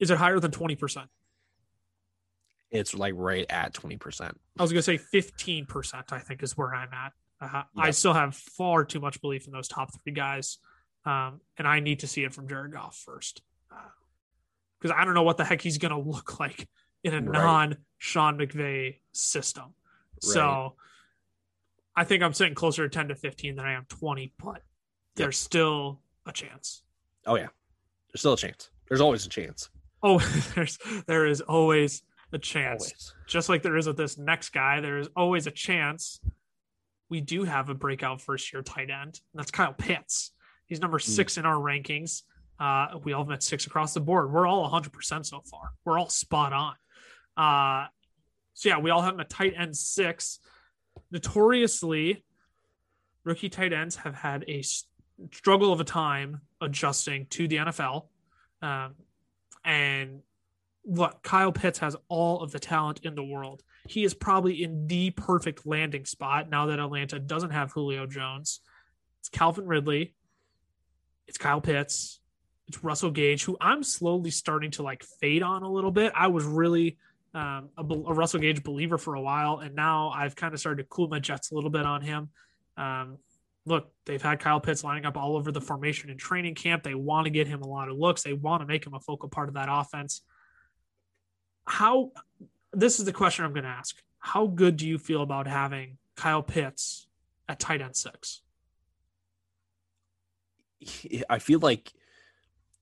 [0.00, 1.08] Is it higher than twenty percent?
[2.70, 4.38] It's like right at twenty percent.
[4.58, 6.12] I was gonna say fifteen percent.
[6.12, 7.12] I think is where I'm at.
[7.40, 10.58] Uh, I still have far too much belief in those top three guys,
[11.08, 13.40] um, and I need to see it from Jared Goff first,
[14.80, 16.68] because I don't know what the heck he's gonna look like
[17.04, 17.32] in a Right.
[17.32, 19.74] non Sean McVay system.
[20.20, 20.74] So
[21.96, 24.62] I think I'm sitting closer to 10 to 15 than I am 20, but
[25.16, 26.82] there's still a chance.
[27.26, 27.48] Oh yeah,
[28.12, 28.70] there's still a chance.
[28.88, 29.70] There's always a chance.
[30.02, 30.18] Oh,
[30.54, 32.82] there's there is always a chance.
[32.84, 33.14] Always.
[33.26, 36.20] Just like there is with this next guy, there is always a chance
[37.10, 39.20] we do have a breakout first year tight end.
[39.32, 40.32] And that's Kyle Pitts.
[40.68, 42.22] He's number six in our rankings.
[42.60, 44.32] Uh, we all have met six across the board.
[44.32, 45.70] We're all 100% so far.
[45.84, 46.74] We're all spot on.
[47.36, 47.86] Uh,
[48.54, 50.40] so, yeah, we all have him at tight end six.
[51.10, 52.24] Notoriously,
[53.24, 54.62] rookie tight ends have had a
[55.32, 58.06] struggle of a time adjusting to the NFL.
[58.60, 58.94] Um,
[59.64, 60.22] and
[60.84, 63.62] look, Kyle Pitts has all of the talent in the world.
[63.86, 68.60] He is probably in the perfect landing spot now that Atlanta doesn't have Julio Jones.
[69.20, 70.14] It's Calvin Ridley.
[71.28, 72.20] It's Kyle Pitts.
[72.66, 76.12] It's Russell Gage, who I'm slowly starting to like fade on a little bit.
[76.14, 76.98] I was really
[77.34, 80.82] um, a, a Russell Gage believer for a while, and now I've kind of started
[80.82, 82.30] to cool my jets a little bit on him.
[82.76, 83.18] Um,
[83.64, 86.82] look, they've had Kyle Pitts lining up all over the formation in training camp.
[86.82, 88.22] They want to get him a lot of looks.
[88.22, 90.22] They want to make him a focal part of that offense.
[91.66, 92.12] How
[92.72, 93.96] this is the question I'm going to ask.
[94.18, 97.06] How good do you feel about having Kyle Pitts
[97.48, 98.42] at tight end six?
[100.80, 101.92] He- I feel like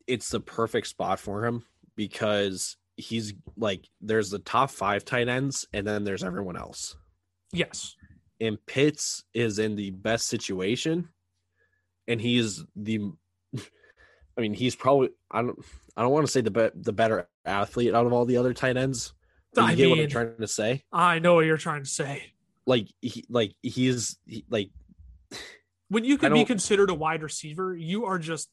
[0.06, 1.64] it's the perfect spot for him
[1.96, 6.96] because he's like there's the top five tight ends and then there's everyone else.
[7.52, 7.96] Yes.
[8.40, 11.08] And Pitts is in the best situation
[12.08, 13.10] and he's the
[13.56, 15.58] I mean he's probably I don't
[15.96, 18.52] I don't want to say the be, the better athlete out of all the other
[18.54, 19.12] tight ends.
[19.56, 20.84] you I get what I'm trying to say?
[20.92, 22.32] I know what you're trying to say.
[22.66, 24.70] Like he like he's he, like
[25.88, 28.48] When you can be considered a wide receiver, you are just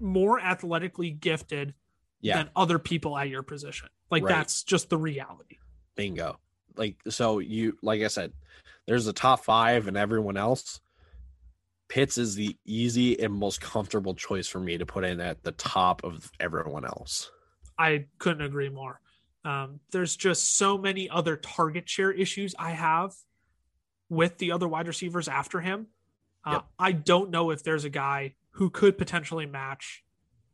[0.00, 1.74] more athletically gifted
[2.20, 3.88] yeah, than other people at your position.
[4.10, 4.34] Like Right.
[4.34, 5.58] that's just the reality.
[5.96, 6.38] bingo.
[6.76, 8.32] Like so you like I said,
[8.86, 10.80] there's the top five and everyone else.
[11.88, 15.52] Pitts is the easy and most comfortable choice for me to put in at the
[15.52, 17.30] top of everyone else.
[17.78, 19.00] I couldn't agree more.
[19.44, 23.14] Um, there's just so many other target share issues I have
[24.08, 25.88] with the other wide receivers after him.
[26.44, 26.64] Uh, Yep.
[26.78, 30.04] I don't know if there's a guy who could potentially match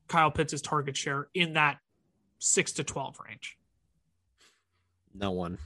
[0.08, 1.78] Kyle Pitts' target share in that
[2.38, 3.58] six to 12 range.
[5.14, 5.58] No one.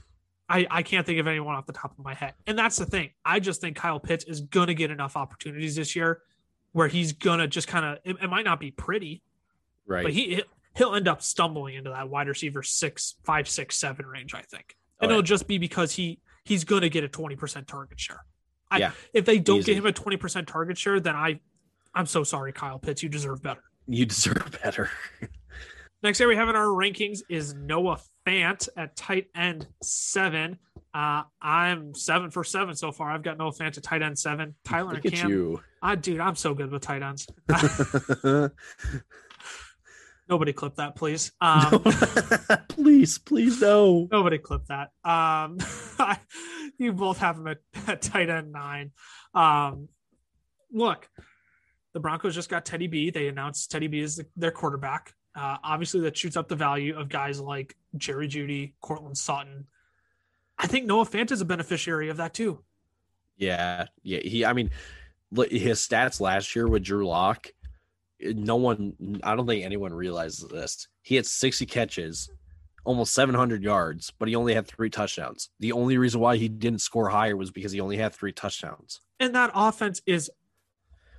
[0.47, 2.33] I, I can't think of anyone off the top of my head.
[2.45, 3.11] And that's the thing.
[3.23, 6.21] I just think Kyle Pitts is going to get enough opportunities this year
[6.71, 9.23] where he's going to just kind of, it, it might not be pretty,
[9.87, 10.03] Right.
[10.03, 10.41] but he
[10.75, 14.75] he'll end up stumbling into that wide receiver six, five, six, seven range, I think.
[14.99, 18.25] And Oh, it'll just be because he he's going to get a 20% target share.
[18.75, 18.91] I, Yeah.
[19.13, 19.73] If they don't Easy.
[19.73, 21.39] get him a 20% target share, then I,
[21.93, 23.01] I'm so sorry, Kyle Pitts.
[23.03, 23.63] You deserve better.
[23.87, 24.89] you deserve better.
[26.03, 30.59] Next guy we have in our rankings is Noah Fant at tight end seven.
[30.93, 33.09] Uh, I'm seven for seven so far.
[33.09, 34.53] I've got Noah Fant at tight end seven.
[34.63, 35.29] Tyler Look and Cam.
[35.29, 35.61] you.
[35.81, 37.27] I, dude, I'm so good with tight ends.
[40.27, 41.31] Nobody clip that, please.
[41.41, 41.83] Um,
[42.69, 44.07] please, please no.
[44.11, 44.89] Nobody clip that.
[45.03, 45.57] Um,
[46.77, 47.57] you both have him at,
[47.87, 48.91] at tight end nine.
[49.33, 49.89] Um,
[50.71, 51.07] look,
[51.93, 53.09] the Broncos just got Teddy B.
[53.09, 55.13] They announced Teddy B is the, their quarterback.
[55.35, 59.67] Uh, obviously, that shoots up the value of guys like Jerry Jeudy, Courtland Sutton.
[60.57, 62.63] I think Noah Fant is a beneficiary of that too.
[63.37, 64.19] Yeah, yeah.
[64.19, 64.71] He, I mean,
[65.49, 67.47] his stats last year with Drew Lock.
[68.19, 70.87] No one, I don't think anyone realizes this.
[71.01, 72.29] He had 60 catches,
[72.85, 75.49] almost 700 yards, but he only had three touchdowns.
[75.59, 79.01] The only reason why he didn't score higher was because he only had three touchdowns.
[79.19, 80.31] And that offense is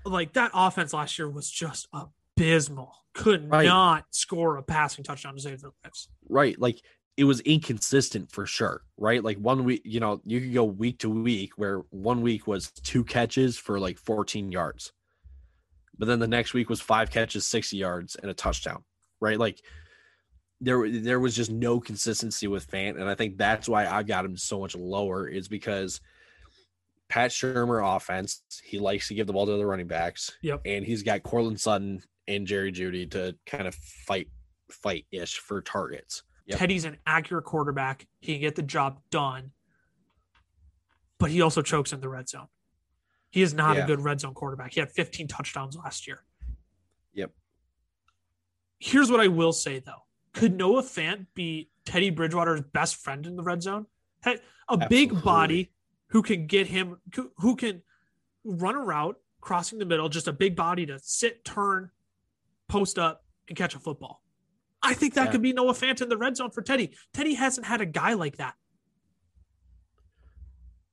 [0.05, 2.93] like that offense last year was just abysmal.
[3.15, 3.67] Could Right.
[3.67, 6.09] not score a passing touchdown to save their lives.
[6.29, 6.59] Right.
[6.61, 6.81] Like
[7.17, 8.83] it was inconsistent for sure.
[8.99, 9.25] Right.
[9.25, 12.71] Like one week, you know, you could go week to week where one week was
[12.71, 14.93] two catches for like 14 yards.
[15.99, 18.85] But then the next week was five catches, 60 yards, and a touchdown.
[19.21, 19.39] Right.
[19.39, 19.63] Like
[20.61, 23.01] there there was just no consistency with Fant.
[23.01, 26.01] And I think that's why I got him so much lower, is because
[27.09, 30.33] Pat Shurmur offense, he likes to give the ball to the running backs.
[30.43, 30.63] Yep.
[30.65, 34.29] And he's got Courtland Sutton and Jerry Jeudy to kind of fight
[34.71, 36.23] fight ish for targets.
[36.47, 36.59] Yep.
[36.59, 38.07] Teddy's an accurate quarterback.
[38.21, 39.53] He can get the job done,
[41.19, 42.47] but he also chokes in the red zone.
[43.31, 43.85] He is not Yeah.
[43.85, 44.73] a good red zone quarterback.
[44.73, 46.25] He had 15 touchdowns last year.
[47.13, 47.33] Yep.
[48.79, 53.37] Here's what I will say though: Could Noah Fant be Teddy Bridgewater's best friend in
[53.37, 53.87] the red zone?
[54.23, 55.23] Hey, A big Absolutely.
[55.23, 55.73] body
[56.09, 57.01] who can get him,
[57.39, 57.83] who- can
[58.43, 61.91] run a route crossing the middle, just a big body to sit, turn,
[62.69, 64.25] post up, and catch a football.
[64.83, 65.33] I think that Yeah.
[65.33, 66.97] could be Noah Fant in the red zone for Teddy.
[67.13, 68.57] Teddy hasn't had a guy like that.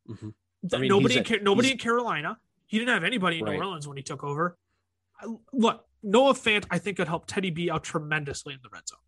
[0.08, 0.34] Mhm.
[0.72, 2.38] I mean, nobody, he's in, a- nobody in Carolina.
[2.68, 3.54] He didn't have anybody in Right.
[3.54, 4.58] New Orleans when he took over.
[5.20, 8.88] I- Look, Noah Fant, I think could help Teddy B out tremendously in the red
[8.88, 9.00] zone.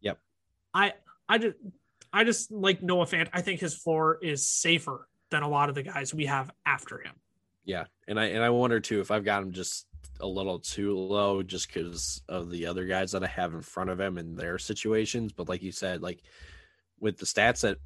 [0.00, 0.18] Yep.
[0.74, 0.92] I,
[1.28, 1.56] I just,
[2.12, 3.28] I just like Noah Fant.
[3.32, 6.98] I think his floor is safer than a lot of the guys we have after
[6.98, 7.12] him.
[7.64, 9.86] Yeah, and I and I wonder too if I've got him just
[10.20, 13.90] a little too low just because of the other guys that I have in front
[13.90, 15.32] of him and their situations.
[15.32, 16.22] But like you said, like
[17.00, 17.78] with the stats that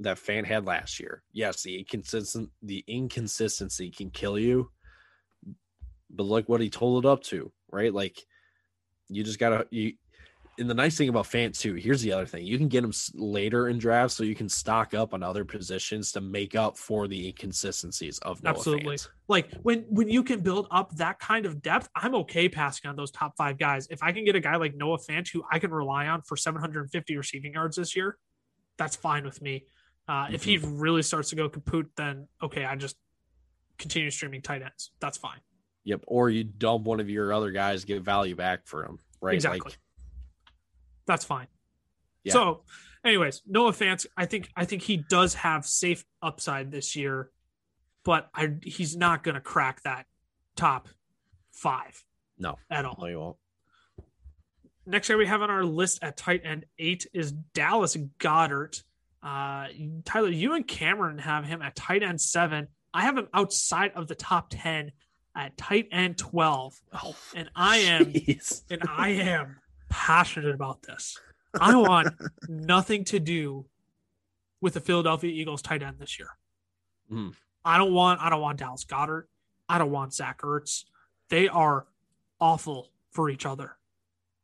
[0.00, 4.70] that fan had last year, yes, the inconsistent the inconsistency can kill you.
[6.10, 7.92] But look what he it up to, right?
[7.92, 8.18] Like
[9.08, 9.94] you just gotta you.
[10.56, 12.92] And the nice thing about Fant too, here's the other thing: you can get him
[13.14, 17.08] later in drafts, so you can stock up on other positions to make up for
[17.08, 18.94] the inconsistencies of Noah Absolutely.
[18.94, 19.08] Fant.
[19.26, 22.94] Like when when you can build up that kind of depth, I'm okay passing on
[22.94, 23.88] those top five guys.
[23.90, 26.36] If I can get a guy like Noah Fant who I can rely on for
[26.36, 28.16] 750 receiving yards this year,
[28.78, 29.66] that's fine with me.
[30.08, 32.96] Uh, If he really starts to go kaput, then okay, I just
[33.78, 34.90] continue streaming tight ends.
[35.00, 35.40] That's fine.
[35.84, 36.04] Yep.
[36.06, 38.98] Or you dump one of your other guys, get value back for him.
[39.20, 39.34] Right.
[39.34, 39.60] Exactly.
[39.70, 39.78] Like,
[41.06, 41.46] That's fine.
[42.22, 42.32] Yeah.
[42.32, 42.62] So,
[43.04, 47.30] anyways, Noah Fant, I think I think he does have safe upside this year,
[48.04, 50.06] but I he's not going to crack that
[50.56, 50.88] top
[51.52, 52.02] five
[52.38, 52.96] no, at all.
[53.00, 53.36] no, you won't.
[54.86, 58.82] Next guy we have on our list at tight end eight is Dallas Goedert.
[59.22, 59.68] Uh,
[60.04, 62.68] Tyler, you and Cameron have him at tight end seven.
[62.92, 64.92] I have him outside of the top 10
[65.34, 66.80] at tight end 12.
[67.02, 68.62] Oh, And I am jeez.
[68.70, 69.56] and I am
[69.88, 71.18] passionate about this.
[71.58, 72.08] I want
[72.48, 73.64] nothing to do
[74.60, 76.28] with the Philadelphia Eagles tight end this year.
[77.10, 77.34] Mhm.
[77.64, 79.24] I don't want I don't want Dallas Goedert.
[79.68, 80.84] I don't want Zach Ertz.
[81.30, 81.86] They are
[82.38, 83.78] awful for each other.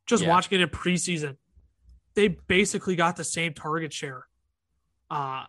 [0.06, 0.28] Just Yeah.
[0.30, 1.36] watching it in preseason,
[2.14, 4.26] they basically got the same target share.
[5.10, 5.44] Uh,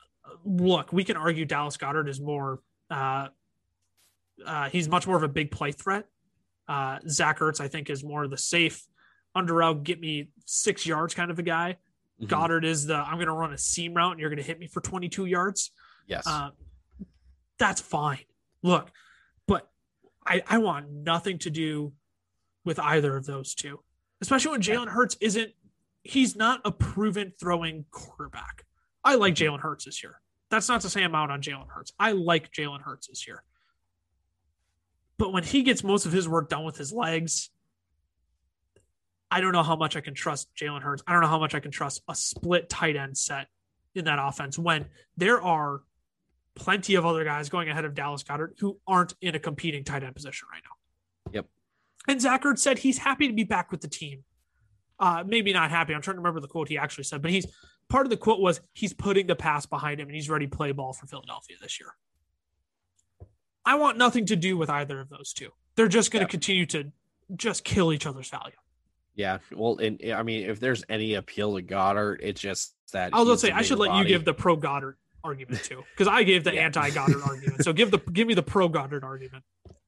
[0.45, 2.61] look, we can argue Dallas Goedert is more.
[2.89, 3.29] Uh,
[4.45, 6.05] uh, he's much more of a big play threat.
[6.67, 8.85] Uh, Zach Ertz, I think, is more the safe,
[9.35, 11.77] under route, get me six yards kind of a guy.
[12.21, 12.27] Mhm.
[12.27, 14.59] Goedert is the I'm going to run a seam route and you're going to hit
[14.59, 15.71] me for 22 yards.
[16.07, 16.25] Yes.
[16.27, 16.51] Uh,
[17.57, 18.25] that's fine.
[18.63, 18.91] Look,
[19.47, 19.69] but
[20.25, 21.93] I, I want nothing to do
[22.63, 23.83] with either of those two,
[24.21, 25.51] especially when Jalen Hurts isn't,
[26.03, 28.65] he's not a proven throwing quarterback.
[29.03, 29.55] I like mm-hmm.
[29.55, 30.21] Jalen Hurts this year.
[30.49, 31.93] That's not to say I'm out on Jalen Hurts.
[31.99, 33.43] I like Jalen Hurts this year.
[35.17, 37.49] But when he gets most of his work done with his legs,
[39.29, 41.03] I don't know how much I can trust Jalen Hurts.
[41.07, 43.47] I don't know how much I can trust a split tight end set
[43.95, 45.81] in that offense when there are
[46.55, 50.03] plenty of other guys going ahead of Dallas Goedert who aren't in a competing tight
[50.03, 50.80] end position right now.
[52.07, 54.23] And Zach Ertz said he's happy to be back with the team.
[54.99, 55.93] Uh, maybe not happy.
[55.93, 57.45] I'm trying to remember the quote he actually said, but he's
[57.89, 60.55] part of the quote was he's putting the pass behind him and he's ready to
[60.55, 61.89] play ball for Philadelphia this year.
[63.65, 65.49] I want nothing to do with either of those two.
[65.75, 66.31] They're just going to Yeah.
[66.31, 66.91] continue to
[67.35, 68.55] just kill each other's value.
[69.15, 69.39] Yeah.
[69.51, 73.25] Well, and I mean, if there's any appeal to Goedert, it's just that I was
[73.27, 76.07] going to say I should bigger let you give the pro Goedert argument too, because
[76.07, 76.61] I gave the Yeah.
[76.65, 77.63] anti Goedert argument.
[77.63, 79.43] So give the give me the pro Goedert argument.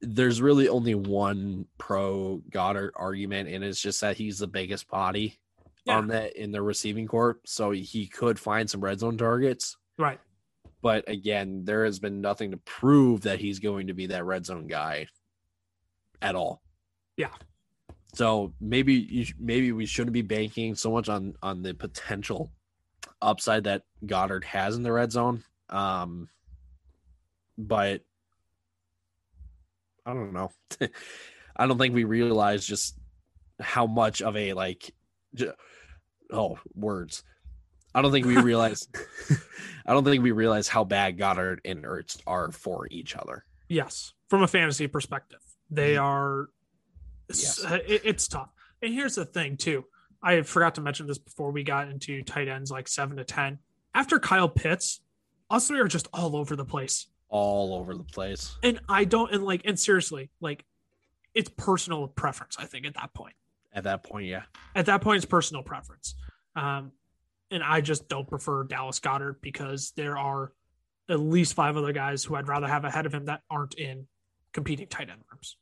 [0.06, 5.38] There's really only one pro Goedert argument, and it's just that he's the biggest body
[5.84, 5.98] Yeah.
[5.98, 9.76] on that in the receiving corps, so he could find some red zone targets.
[9.98, 10.20] Right.
[10.82, 14.44] But again, there has been nothing to prove that he's going to be that red
[14.46, 15.06] zone guy
[16.20, 16.62] at all.
[17.16, 17.32] Yeah.
[18.14, 22.52] So maybe you maybe we shouldn't be banking so much on on the potential
[23.20, 25.42] upside that Goedert has in the red zone.
[25.68, 26.28] Um,
[27.58, 28.02] but
[30.06, 30.50] I don't know.
[31.56, 32.98] I don't think we realize just
[33.60, 34.92] how much of a like,
[35.34, 35.52] j-
[36.32, 37.22] oh words.
[37.94, 38.88] I don't think we realize.
[39.86, 43.44] I don't think we realize how bad Goedert and Ertz are for each other.
[43.68, 45.40] Yes, from a fantasy perspective,
[45.70, 46.04] they mm-hmm.
[46.04, 46.48] are.
[47.28, 47.64] Yes.
[47.64, 48.50] it- it's tough.
[48.82, 49.84] And here's the thing, too.
[50.22, 53.58] I forgot to mention this before we got into tight ends like seven to ten.
[53.94, 55.00] After Kyle Pitts,
[55.50, 57.06] us three are just all over the place.
[57.36, 58.56] All over the place.
[58.62, 60.64] And I don't and like and seriously, like
[61.34, 62.56] it's personal preference.
[62.60, 63.34] I think at that point,
[63.72, 64.42] At that point, yeah.
[64.76, 66.14] at that point, it's personal preference.
[66.54, 66.92] Um,
[67.50, 70.52] and I just don't prefer Dallas Goedert because there are
[71.08, 74.06] at least five other guys who I'd rather have ahead of him that aren't in
[74.52, 75.56] competing tight end rooms.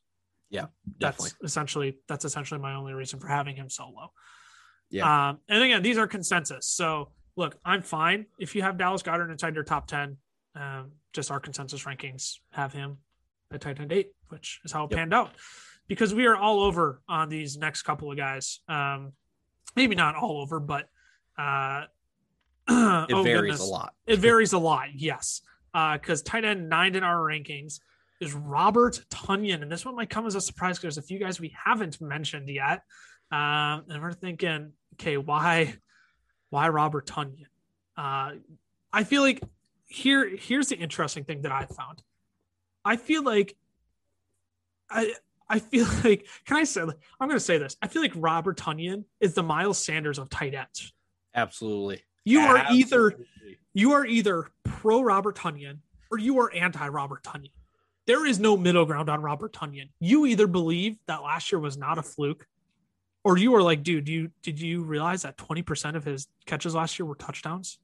[0.50, 0.66] Yeah,
[0.98, 1.30] definitely.
[1.40, 4.12] That's essentially that's essentially my only reason for having him so low.
[4.90, 5.30] Yeah.
[5.30, 6.66] Um, and again, these are consensus.
[6.66, 10.18] So look, I'm fine if you have Dallas Goedert inside your top ten.
[10.54, 12.98] Um, just our consensus rankings have him
[13.52, 14.98] at tight end eight, which is how it Yep.
[14.98, 15.30] panned out.
[15.88, 18.60] Because we are all over on these next couple of guys.
[18.68, 19.12] Um,
[19.76, 20.88] maybe not all over, but
[21.38, 21.84] uh,
[22.68, 23.60] it oh varies goodness.
[23.60, 23.94] a lot.
[24.06, 25.42] It varies a lot, yes.
[25.72, 27.80] Because tight end nine in our rankings
[28.20, 31.18] is Robert Tonyan, and this one might come as a surprise because there's a few
[31.18, 32.82] guys we haven't mentioned yet,
[33.32, 35.74] um, and we're thinking, okay, why,
[36.50, 37.46] why Robert Tonyan?
[37.96, 38.32] Uh,
[38.92, 39.42] I feel like
[39.92, 42.02] here, here's the interesting thing that I found.
[42.84, 43.56] I feel like,
[44.90, 45.14] I,
[45.48, 46.80] I feel like, can I say?
[46.80, 47.76] I'm going to say this.
[47.82, 50.92] I feel like Robert Tonyan is the Miles Sanders of tight ends.
[51.34, 52.02] Absolutely.
[52.24, 53.16] You are either
[53.74, 55.78] you are either pro Robert Tonyan
[56.10, 57.50] or you are anti Robert Tonyan.
[58.06, 59.88] There is no middle ground on Robert Tonyan.
[59.98, 62.46] You either believe that last year was not a fluke,
[63.24, 66.98] or you are like, dude, you did you realize that 20% of his catches last
[66.98, 67.78] year were touchdowns?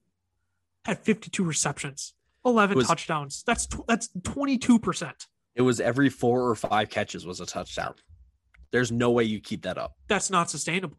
[0.88, 2.14] Had 52 receptions,
[2.46, 3.44] 11 Was- touchdowns.
[3.46, 5.12] That's tw- that's 22%.
[5.54, 7.94] It was every four or five catches was a touchdown.
[8.70, 9.96] There's no way you keep that up.
[10.08, 10.96] That's not sustainable.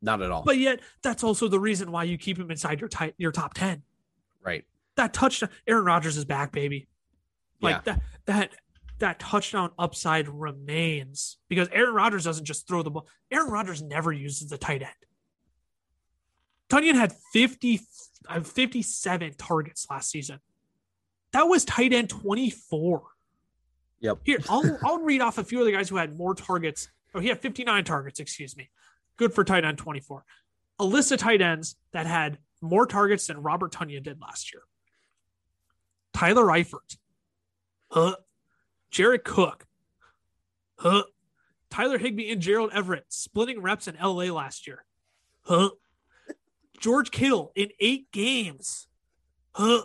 [0.00, 0.42] Not at all.
[0.44, 3.54] But yet, that's also the reason why you keep him inside your tight your top
[3.54, 3.82] 10.
[4.44, 4.64] right.
[4.96, 6.88] That touchdown, Aaron Rodgers is back, baby.
[7.60, 7.80] Like yeah.
[7.84, 8.50] that that
[8.98, 13.06] that touchdown upside remains because Aaron Rodgers doesn't just throw the ball.
[13.30, 14.90] Aaron Rodgers never uses the tight end.
[16.68, 17.80] Tonyan had 50
[18.28, 20.40] uh, 57 targets last season.
[21.32, 23.02] That was tight end 24.
[24.00, 24.18] Yep.
[24.24, 26.88] Here, I'll I'll read off a few of the guys who had more targets.
[27.14, 28.70] Oh, he had 59 targets, excuse me.
[29.16, 30.24] Good for tight end 24.
[30.78, 34.62] A list of tight ends that had more targets than Robert Tonyan did last year.
[36.12, 36.96] Tyler Eifert.
[37.90, 38.16] Huh.
[38.90, 39.66] Jared Cook.
[40.76, 41.04] Huh.
[41.70, 44.84] Tyler Higbee and Gerald Everett splitting reps in LA last year.
[45.42, 45.70] Huh.
[46.82, 48.88] George Kittle in eight games.
[49.54, 49.84] Huh.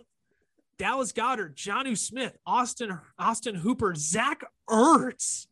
[0.80, 5.46] Dallas Goedert, Jonnu Smith, Austin Austin Hooper, Zach Ertz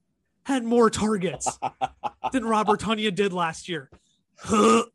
[0.43, 1.59] had more targets
[2.31, 3.91] than Robert Tonyan did last year.
[4.39, 4.85] Huh.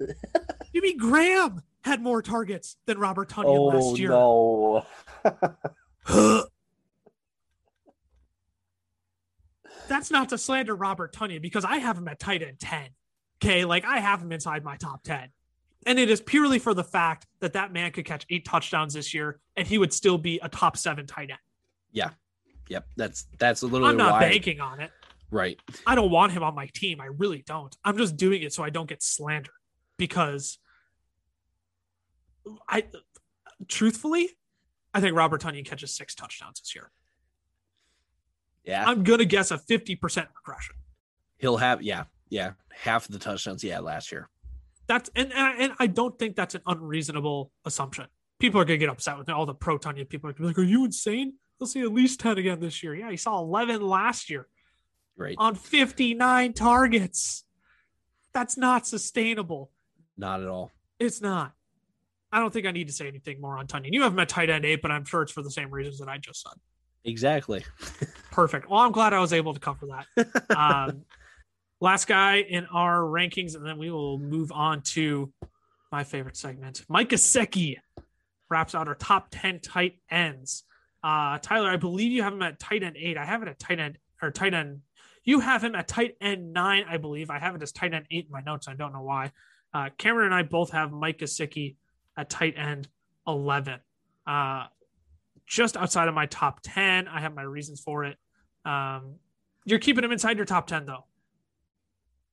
[0.74, 4.12] Jimmy Graham had more targets than Robert Tonyan oh, last year.
[4.12, 4.86] Oh,
[5.24, 5.32] no.
[6.08, 6.44] Huh.
[9.88, 12.90] That's not to slander Robert Tonyan because I have him at tight end 10.
[13.42, 13.64] Okay.
[13.64, 15.30] Like I have him inside my top 10.
[15.86, 19.14] And it is purely for the fact that that man could catch eight touchdowns this
[19.14, 21.38] year and he would still be a top seven tight end.
[21.92, 22.10] Yeah.
[22.68, 22.86] Yep.
[22.96, 24.90] That's that's a little, I'm not banking on it.
[25.30, 25.58] Right.
[25.86, 27.00] I don't want him on my team.
[27.00, 27.74] I really don't.
[27.84, 29.54] I'm just doing it so I don't get slandered
[29.96, 30.58] because
[32.68, 32.84] I
[33.68, 34.30] truthfully,
[34.92, 36.90] I think Robert Tonyan catches six touchdowns this year.
[38.64, 38.84] Yeah.
[38.84, 40.76] I'm going to guess a 50% regression.
[41.38, 44.28] He'll have yeah yeah half of the touchdowns he had last year.
[44.88, 48.06] That's and, and I- and I don't think that's an unreasonable assumption.
[48.38, 49.28] People are gonna get upset with.
[49.30, 51.34] All the pro Tonyan people are gonna be like, "Are you insane?
[51.58, 54.46] He'll see at least ten again this year." Yeah, he saw eleven last year
[55.16, 55.34] Right.
[55.38, 57.44] on fifty nine targets.
[58.32, 59.70] That's not sustainable.
[60.18, 60.70] Not at all.
[60.98, 61.52] It's not.
[62.30, 63.92] I don't think I need to say anything more on Tonyan.
[63.92, 65.98] You have him at tight end eight, but I'm sure it's for the same reasons
[66.00, 66.52] that I just said.
[67.04, 67.64] Exactly.
[68.30, 68.68] Perfect.
[68.68, 70.06] Well, I'm glad I was able to cover that.
[70.56, 71.02] Um,
[71.80, 75.32] last guy in our rankings, and then we will move on to
[75.92, 76.84] my favorite segment.
[76.88, 77.76] Mike Gesicki
[78.50, 80.64] wraps out our top 10 tight ends.
[81.02, 83.16] Uh, Tyler, I believe you have him at tight end eight.
[83.16, 84.80] I have it at tight end or tight end.
[85.24, 87.30] You have him at tight end nine, I believe.
[87.30, 88.68] I have it as tight end eight in my notes.
[88.68, 89.32] I don't know why.
[89.74, 91.76] Uh, Cameron and I both have Mike Gesicki
[92.16, 92.88] at tight end
[93.26, 93.80] 11.
[94.26, 94.66] Uh,
[95.46, 97.08] just outside of my top 10.
[97.08, 98.16] I have my reasons for it.
[98.64, 99.16] Um,
[99.64, 101.04] you're keeping him inside your top 10, though.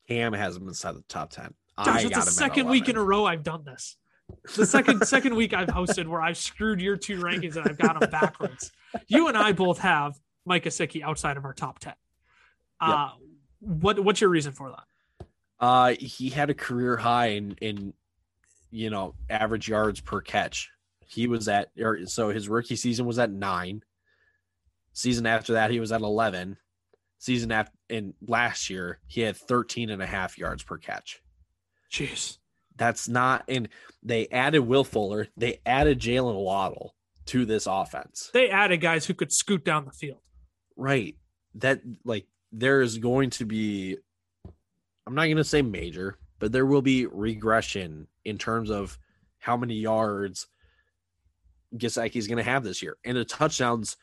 [0.07, 1.53] Cam has him inside the top 10.
[1.85, 3.97] Josh, I it's got the second week in a row I've done this.
[4.55, 7.99] The second second week I've hosted where I've screwed your two rankings and I've got
[7.99, 8.71] them backwards.
[9.07, 10.13] You and I both have
[10.45, 11.93] Mike Gesicki outside of our top 10.
[12.79, 13.09] Uh,
[13.59, 15.27] what what's your reason for that?
[15.59, 17.93] Uh, he had a career high in, in,
[18.69, 20.69] you know, average yards per catch.
[21.05, 23.81] He was at, or so his rookie season was at nine.
[24.91, 26.57] Season after that, he was at 11.
[27.23, 31.21] Season after, in last year, he had 13 and a half yards per catch.
[31.89, 32.37] Jeez.
[32.75, 33.69] That's not, and
[34.03, 36.95] they added Will Fuller, they added Jalen Waddle
[37.27, 38.29] to this offense.
[38.33, 40.19] They added guys who could scoot down the field.
[40.75, 41.15] Right.
[41.55, 43.95] That like there is going to be
[45.07, 48.99] I'm not going to say major, but there will be regression in terms of
[49.39, 50.47] how many yards
[51.73, 52.97] Gesicki is going to have this year.
[53.05, 53.95] And the touchdowns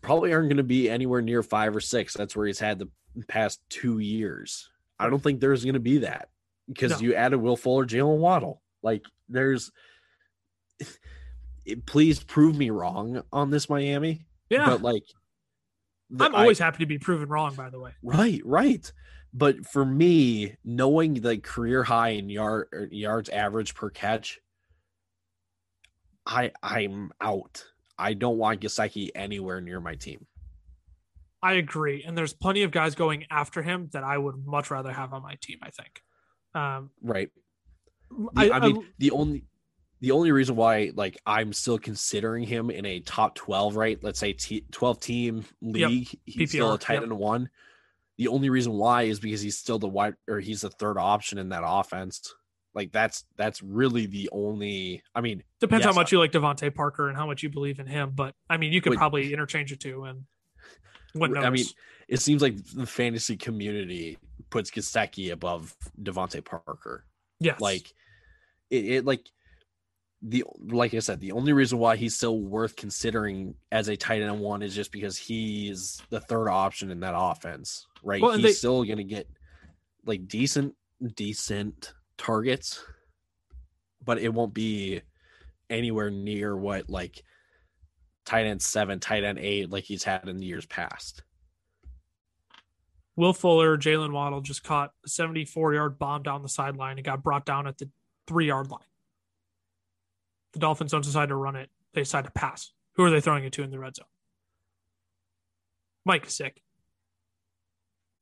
[0.00, 2.14] probably aren't going to be anywhere near 5 or 6.
[2.14, 2.88] That's where he's had the
[3.28, 4.70] past 2 years.
[4.98, 6.30] I don't think there's going to be that
[6.68, 6.98] because No.
[7.08, 8.62] you added Will Fuller, Jalen Waddle.
[8.82, 9.70] Like there's
[11.86, 14.66] please prove me wrong on this Miami Yeah.
[14.66, 15.04] but like
[16.10, 17.92] the- I'm I- always happy to be proven wrong, by the way.
[18.02, 18.92] right right
[19.32, 24.40] but for me knowing the career high in yard er, yards average per catch
[26.26, 27.64] i i'm out
[27.98, 30.26] i don't want Gesicki anywhere near my team
[31.44, 32.04] I agree.
[32.06, 35.22] And there's plenty of guys going after him that I would much rather have on
[35.22, 36.00] my team, I think.
[36.54, 37.30] Um, right
[38.36, 39.44] I, The- I, mean the only
[40.00, 44.18] the only reason why like i'm still considering him in a top 12 right let's
[44.18, 47.04] say t- 12 team league he's still a tight yep.
[47.04, 47.48] end one
[48.18, 51.38] the only reason why is because he's still the wide or he's the third option
[51.38, 52.34] in that offense
[52.74, 56.74] like that's that's really the only i mean depends yes, how much you like DeVante
[56.74, 58.12] Parker and how much you believe in him.
[58.14, 58.98] But I mean, you could Wait.
[58.98, 60.24] probably interchange the two and
[61.14, 61.66] what I mean,
[62.08, 64.18] it seems like the fantasy community
[64.50, 67.04] puts Gesicki above DeVante Parker.
[67.38, 67.60] yes.
[67.60, 67.92] Like
[68.70, 69.28] it, it like
[70.22, 74.22] the like I said, the only reason why he's still worth considering as a tight
[74.22, 78.22] end one is just because he's the third option in that offense, right?
[78.22, 79.28] Well, he's they- still gonna get
[80.06, 80.74] like decent,
[81.14, 82.82] decent targets,
[84.04, 85.00] but it won't be
[85.70, 87.22] anywhere near what like
[88.24, 91.22] tight end seven, tight end eight, like he's had in the years past.
[93.16, 97.22] Will Fuller, Jalen Waddle just caught a 74 yard bomb down the sideline and got
[97.22, 97.90] brought down at the
[98.26, 98.80] three yard line.
[100.54, 101.68] The Dolphins don't decide to run it.
[101.94, 102.72] They decide to pass.
[102.96, 104.06] Who are they throwing it to in the red zone?
[106.04, 106.62] Mike Gesicki.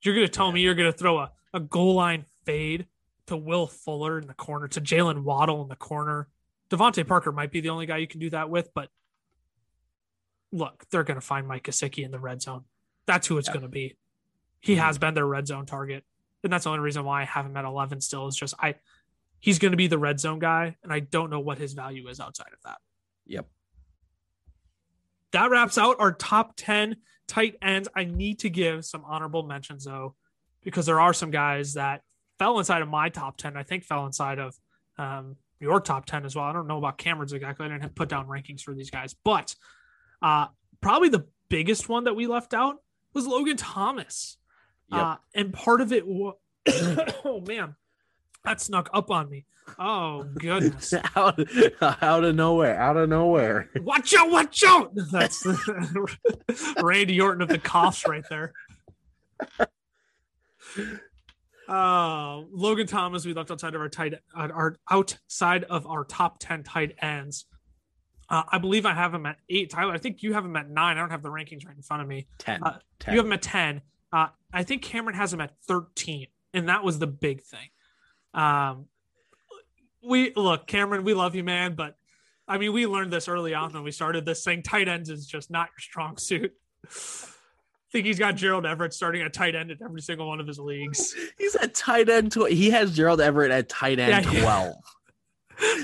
[0.03, 0.55] You're going to tell Yeah.
[0.55, 2.87] me you're going to throw a, a goal line fade
[3.31, 6.29] to Will Fuller in the corner, to Jalen Waddle in the corner.
[6.71, 8.89] DeVante Parker might be the only guy you can do that with, but
[10.53, 12.65] look, they're going to find Mike Gesicki in the red zone.
[13.07, 13.55] That's who it's Yeah.
[13.55, 13.97] going to be.
[14.61, 15.07] He has mm-hmm.
[15.07, 16.05] been their red zone target,
[16.45, 18.27] and that's the only reason why I have him at 11 still.
[18.27, 18.75] Is just I,
[19.39, 22.09] he's going to be the red zone guy, and I don't know what his value
[22.09, 22.79] is outside of that.
[23.27, 23.47] Yep.
[25.33, 26.97] That wraps out our top 10
[27.29, 27.89] tight ends.
[27.95, 30.17] I need to give some honorable mentions though,
[30.63, 32.03] because there are some guys that
[32.41, 33.55] fell inside of my top 10.
[33.55, 34.59] I think fell inside of
[34.97, 36.47] um, your top 10 as well.
[36.47, 37.67] I don't know about Cameron's exactly.
[37.67, 39.55] I didn't have put down rankings for these guys, but
[40.23, 40.47] uh,
[40.81, 42.77] probably the biggest one that we left out
[43.13, 44.39] was Logan Thomas.
[44.91, 45.01] Yep.
[45.01, 46.33] Uh, and part of it, wa-
[47.27, 47.77] oh man,
[48.45, 49.45] that snuck up on me.
[49.79, 50.95] Oh goodness.
[51.17, 51.39] out,
[51.83, 53.69] out of nowhere, out of nowhere.
[53.83, 54.93] Watch out, watch out.
[55.13, 55.47] That's
[56.83, 58.55] Randy Orton of the coughs right there.
[61.71, 66.39] Uh, Logan Thomas, we left outside of our tight, uh, our outside of our top
[66.41, 67.47] ten tight ends.
[68.29, 69.71] Uh, I believe I have him at eight.
[69.71, 70.97] Tyler, I think you have him at nine.
[70.97, 72.27] I don't have the rankings right in front of me.
[72.39, 72.63] 10.
[72.63, 73.15] Uh, 10.
[73.15, 73.83] You have him at ten.
[74.13, 77.69] Uh, I think Cameron has him at thirteen, and that was the big thing.
[78.35, 78.87] Um,
[80.03, 81.95] we look, Cameron, we love you, man, but
[82.49, 84.65] I mean, we learned this early on when we started this thing.
[84.65, 86.53] Tight ends is just not your strong suit.
[87.93, 90.59] think he's got Gerald Everett starting at tight end in every single one of his
[90.59, 91.15] leagues.
[91.39, 92.33] He's at tight end.
[92.33, 94.77] Tw- he has Gerald Everett at tight end Yeah, twelve.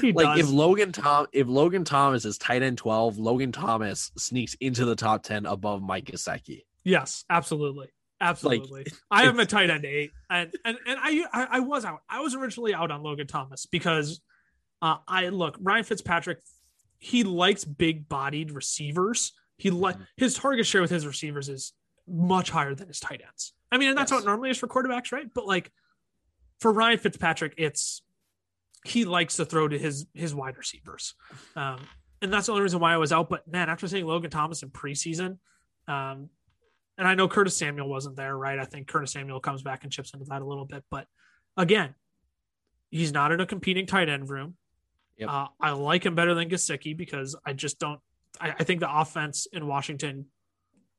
[0.00, 0.48] he like does.
[0.48, 4.96] if Logan Tom if Logan Thomas is tight end 12, Logan Thomas sneaks into the
[4.96, 6.62] top 10 above Mike Gesicki.
[6.84, 7.88] yes, absolutely.
[8.18, 8.86] Absolutely.
[9.10, 10.10] I am a tight end eight.
[10.30, 12.00] And and, and I, I I was out.
[12.08, 14.22] I was originally out on Logan Thomas because
[14.80, 16.38] uh I look, Ryan Fitzpatrick,
[16.98, 19.32] he likes big bodied receivers.
[19.58, 20.06] He like Mhm.
[20.16, 21.74] his target share with his receivers is
[22.08, 23.52] much higher than his tight ends.
[23.72, 24.20] I mean, and that's Yes.
[24.20, 25.26] how it normally is for quarterbacks, right?
[25.32, 25.72] But like
[26.60, 28.02] for Ryan Fitzpatrick, it's
[28.84, 31.14] he likes to throw to his his wide receivers.
[31.56, 31.80] Um,
[32.22, 33.28] and that's the only reason why I was out.
[33.28, 35.38] But man, after seeing Logan Thomas in preseason,
[35.88, 36.30] um,
[36.98, 38.58] and I know Curtis Samuel wasn't there, right?
[38.58, 40.84] I think Curtis Samuel comes back and chips into that a little bit.
[40.90, 41.06] But
[41.56, 41.94] again,
[42.90, 44.56] he's not in a competing tight end room.
[45.18, 45.28] Yep.
[45.28, 48.00] Uh, I like him better than Gesicki because I just don't.
[48.40, 50.26] I, I think the offense in Washington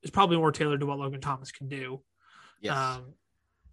[0.03, 2.01] is probably more tailored to what Logan Thomas can do.
[2.61, 2.77] Yes.
[2.77, 3.13] Um,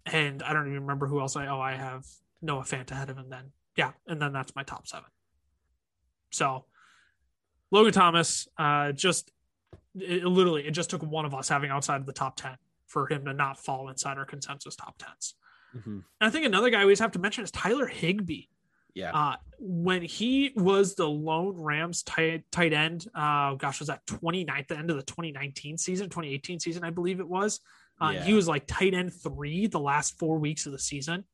[0.05, 2.05] and I don't even remember who else I oh I have
[2.41, 3.51] Noah Fant ahead of him then.
[3.75, 5.09] Yeah, and then that's my top seven.
[6.31, 6.65] So
[7.71, 9.31] Logan Thomas, uh, just
[9.99, 12.55] it, it literally it just took one of us having outside of the top ten
[12.87, 15.35] for him to not fall inside our consensus top tens.
[15.75, 15.85] Mhm.
[15.85, 18.43] And I think another guy we just have to mention is Tyler Higbee.
[18.95, 19.11] Yeah.
[19.11, 24.69] Uh, when he was the lone Rams tight, tight end, uh, gosh, was that 29th,
[24.69, 27.59] the end of the 2019 season, 2018 season, I believe it was.
[28.01, 28.23] Uh, Yeah.
[28.23, 31.25] He was like tight end three the last four weeks of the season.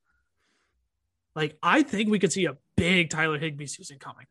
[1.36, 4.26] Like, I think we could see a big Tyler Higbee season coming.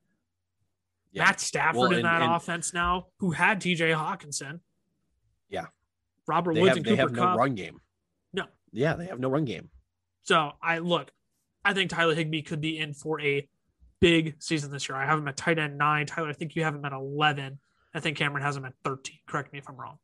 [1.13, 1.25] yeah.
[1.25, 4.61] Matt Stafford Well, in that and- offense now, who had TJ Hockenson.
[5.49, 5.67] Yeah.
[6.27, 7.39] Robert They Woods have, and they Cooper have no Kupp.
[7.39, 7.81] run game.
[8.33, 8.45] No.
[8.73, 9.71] Yeah, they have no run game.
[10.23, 11.11] So I look,
[11.71, 13.49] I think Tyler Higbee could be in for a
[14.01, 14.99] big season this year.
[14.99, 16.05] I have him at tight end nine.
[16.05, 17.61] Tyler, I think you have him at 11.
[17.95, 19.17] I think Cameron has him at 13.
[19.29, 19.99] Correct me if I'm wrong.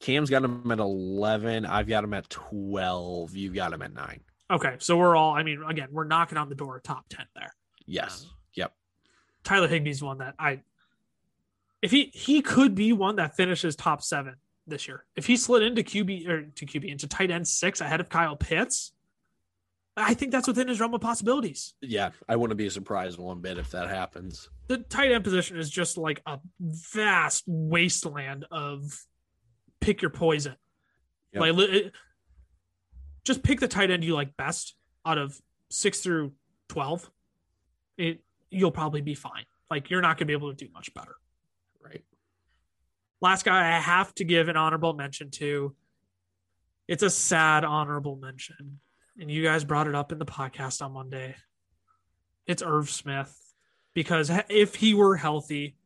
[0.00, 1.66] Cam's got him at 11.
[1.66, 3.36] I've got him at 12.
[3.36, 4.20] You've got him at 9.
[4.50, 4.76] Okay.
[4.78, 7.52] So we're all, I mean, again, we're knocking on the door top 10 there.
[7.84, 8.24] Yes.
[8.24, 8.72] Um, Yep.
[9.42, 10.62] Tyler Higbee's one that I,
[11.82, 14.36] if he, he could be one that finishes top seven
[14.66, 15.04] this year.
[15.16, 18.36] If he slid into QB or to QB into tight end six ahead of Kyle
[18.36, 18.93] Pitts,
[19.96, 21.74] I think that's within his realm of possibilities.
[21.80, 22.10] Yeah.
[22.28, 24.48] I wouldn't be surprised one bit if that happens.
[24.66, 28.82] the tight end position is just like a vast wasteland of
[29.80, 30.56] pick your poison.
[31.32, 31.40] Yep.
[31.40, 31.92] Like it-
[33.24, 34.74] just pick the tight end you like best
[35.06, 35.40] out of
[35.70, 36.32] six through
[36.68, 37.10] twelve.
[37.96, 39.44] It you'll probably be fine.
[39.70, 41.14] Like you're not gonna be able to do much better.
[41.82, 42.04] Right.
[43.22, 45.74] Last guy I have to give an honorable mention to.
[46.86, 48.78] It's a sad honorable mention,
[49.18, 51.36] and you guys brought it up in the podcast on Monday.
[52.46, 53.34] It's Irv Smith
[53.94, 55.76] because if he were healthy,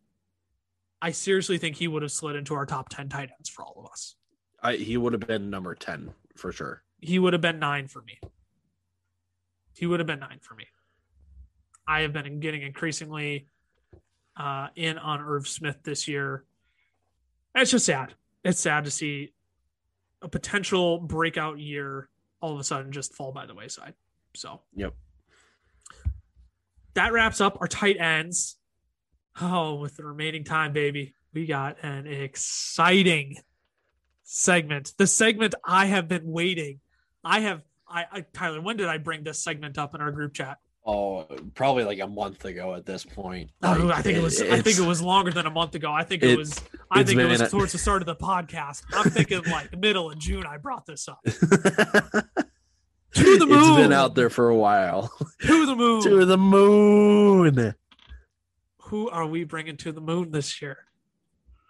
[1.00, 3.74] I seriously think he would have slid into our top ten tight ends for all
[3.78, 4.16] of us.
[4.62, 6.82] I, he would have been number 10 for sure.
[7.00, 8.18] He would have been nine for me.
[9.76, 10.66] He would have been nine for me.
[11.86, 13.46] I have been getting increasingly
[14.36, 16.44] uh, in on Irv Smith this year.
[17.54, 18.14] It's just sad.
[18.44, 19.32] It's sad to see
[20.22, 22.08] a potential breakout year
[22.40, 23.94] all of a sudden just fall by the wayside.
[24.34, 24.94] So, Yep.
[26.94, 28.56] that wraps up our tight ends.
[29.40, 33.36] Oh, with the remaining time, baby, we got an exciting
[34.24, 34.94] segment.
[34.98, 36.80] The segment I have been waiting.
[37.24, 40.34] I have, I, I, Tyler, when did I bring this segment up in our group
[40.34, 40.58] chat?
[40.90, 43.50] Oh, probably like a month ago at this point.
[43.62, 44.40] Oh, I think it was.
[44.40, 45.92] I think it was longer than a month ago.
[45.92, 46.58] I think it, It- was.
[46.90, 48.84] I think it was a- towards the start of the podcast.
[48.94, 50.46] I'm thinking like middle of June.
[50.46, 51.30] I brought this up to
[53.12, 53.58] the moon.
[53.58, 55.12] it's been out there for a while.
[55.42, 56.02] to the moon.
[56.04, 57.74] to the moon.
[58.84, 60.78] who are we bringing to the moon this year?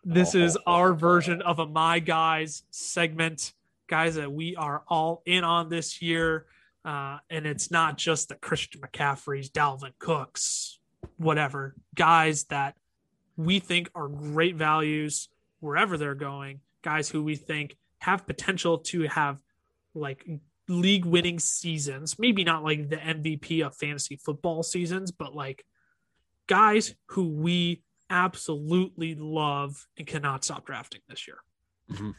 [0.05, 0.61] This is oh.
[0.73, 3.53] our version of a My Guys segment,
[3.89, 6.47] guys that we are all in on this year.
[6.89, 10.81] Uh, and it's not just the Christian McCaffreys, Dalvin Cooks,
[11.19, 12.77] whatever, guys that
[13.37, 15.29] we think are great values
[15.61, 19.39] wherever they're going, guys who we think have potential to have
[19.95, 20.27] like
[20.67, 25.67] league winning seasons, maybe not like the MVP of fantasy football seasons, but like
[26.47, 31.41] guys who we absolutely love and cannot stop drafting this year.
[31.91, 32.15] Mhm.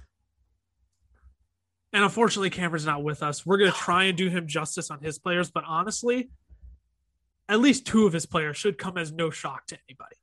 [1.93, 3.45] And unfortunately, Cameron's not with us.
[3.45, 6.29] We're going to try and do him justice on his players, but honestly,
[7.47, 10.15] at least two of his players should come as no shock to anybody.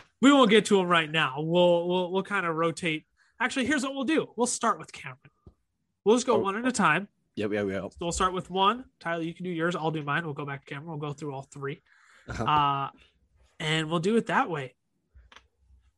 [0.22, 1.34] we won't get to him right now.
[1.38, 3.04] We'll we'll we'll kind of rotate.
[3.38, 4.28] Actually, here's what we'll do.
[4.34, 5.18] We'll start with Cameron.
[6.04, 6.38] We'll just go Oh.
[6.38, 7.08] one at a time.
[7.34, 7.82] Yep, yep, yep.
[7.92, 8.86] So we'll start with one.
[8.98, 9.76] Tyler, you can do yours.
[9.76, 10.24] I'll do mine.
[10.24, 10.88] We'll go back to Cameron.
[10.98, 11.82] We'll go through all 3
[12.28, 12.44] Uh-huh.
[12.44, 12.88] Uh,
[13.60, 14.74] and we'll do it that way.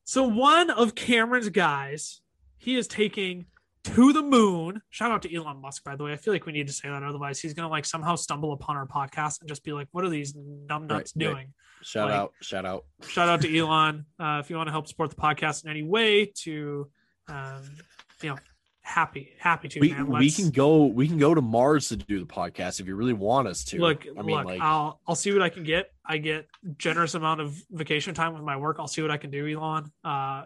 [0.02, 2.22] So one of Cameron's guys,
[2.56, 3.46] he is taking
[3.94, 4.80] to the moon.
[4.90, 6.12] Shout out to Elon Musk, by the way.
[6.12, 7.02] I feel like we need to say that.
[7.02, 10.04] Otherwise, he's going to like somehow stumble upon our podcast and just be like, what
[10.04, 11.12] are these numbnuts Right, right.
[11.18, 11.54] doing?
[11.82, 12.84] Shout Like- out, shout out.
[13.08, 14.04] Shout out to Elon.
[14.18, 16.88] Uh, if you want to help support the podcast in any way to,
[17.28, 17.62] um,
[18.22, 18.36] you know,
[18.80, 20.06] happy, happy to, We, man.
[20.08, 23.12] we can go we can go to Mars to do the podcast if you really
[23.12, 23.78] want us to.
[23.78, 26.46] look I mean look like i'll i'll see what i can get i get
[26.78, 29.92] generous amount of vacation time with my work i'll see what i can do elon
[30.04, 30.44] uh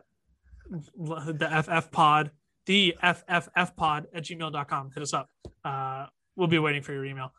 [0.97, 2.32] the ff pod
[2.67, 5.29] the fff pod at gmail.com hit us up
[5.65, 6.07] uh
[6.37, 7.33] we'll be waiting for your email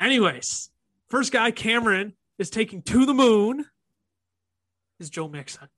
[0.00, 0.70] anyways
[1.08, 3.64] first guy cameron is taking to the moon
[5.00, 5.68] is joe mixon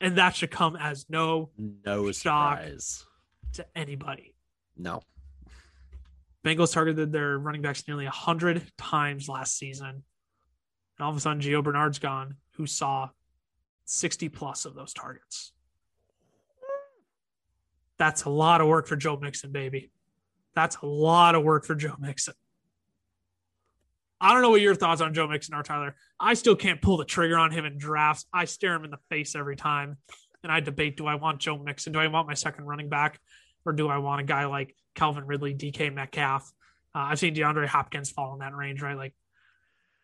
[0.00, 1.50] and that should come as no
[1.84, 2.58] no shock.
[2.60, 3.04] surprise.
[3.54, 4.34] to anybody
[4.76, 5.02] No.
[6.44, 9.88] Bengals targeted their running backs nearly 100 times last season.
[9.88, 10.02] And
[11.00, 13.10] all of a sudden, Gio Bernard's gone, who saw
[13.86, 15.52] 60 plus of those targets.
[17.98, 19.90] That's a lot of work for Joe Mixon, baby.
[20.54, 22.34] That's a lot of work for Joe Mixon.
[24.20, 25.94] I don't know what your thoughts on Joe Mixon are, Tyler.
[26.18, 28.26] I still can't pull the trigger on him in drafts.
[28.32, 29.98] I stare him in the face every time.
[30.42, 31.92] And I debate do I want Joe Mixon?
[31.92, 33.20] Do I want my second running back?
[33.64, 36.50] Or do I want a guy like Calvin Ridley, DK Metcalf?
[36.94, 38.96] Uh, I've seen DeAndre Hopkins fall in that range, right?
[38.96, 39.14] Like,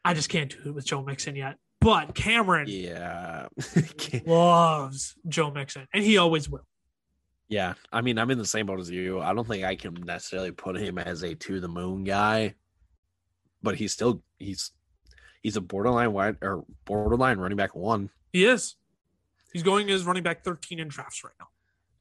[0.04, 1.56] I just can't do it with Joe Mixon yet.
[1.80, 3.46] But Cameron Yeah.
[4.26, 6.66] loves Joe Mixon, and he always will.
[7.48, 7.74] Yeah.
[7.92, 9.20] I mean, I'm in the same boat as you.
[9.20, 12.54] I don't think I can necessarily put him as a to the moon guy,
[13.62, 14.72] but he's still he's
[15.42, 18.10] he's a borderline wide or borderline running back one.
[18.32, 18.76] He is.
[19.52, 21.46] He's going as running back 13 in drafts right now.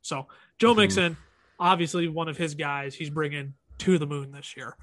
[0.02, 0.28] So
[0.60, 0.78] Joe Mhm.
[0.78, 1.18] Mixon,
[1.60, 4.76] obviously one of his guys, he's bringing to the moon this year.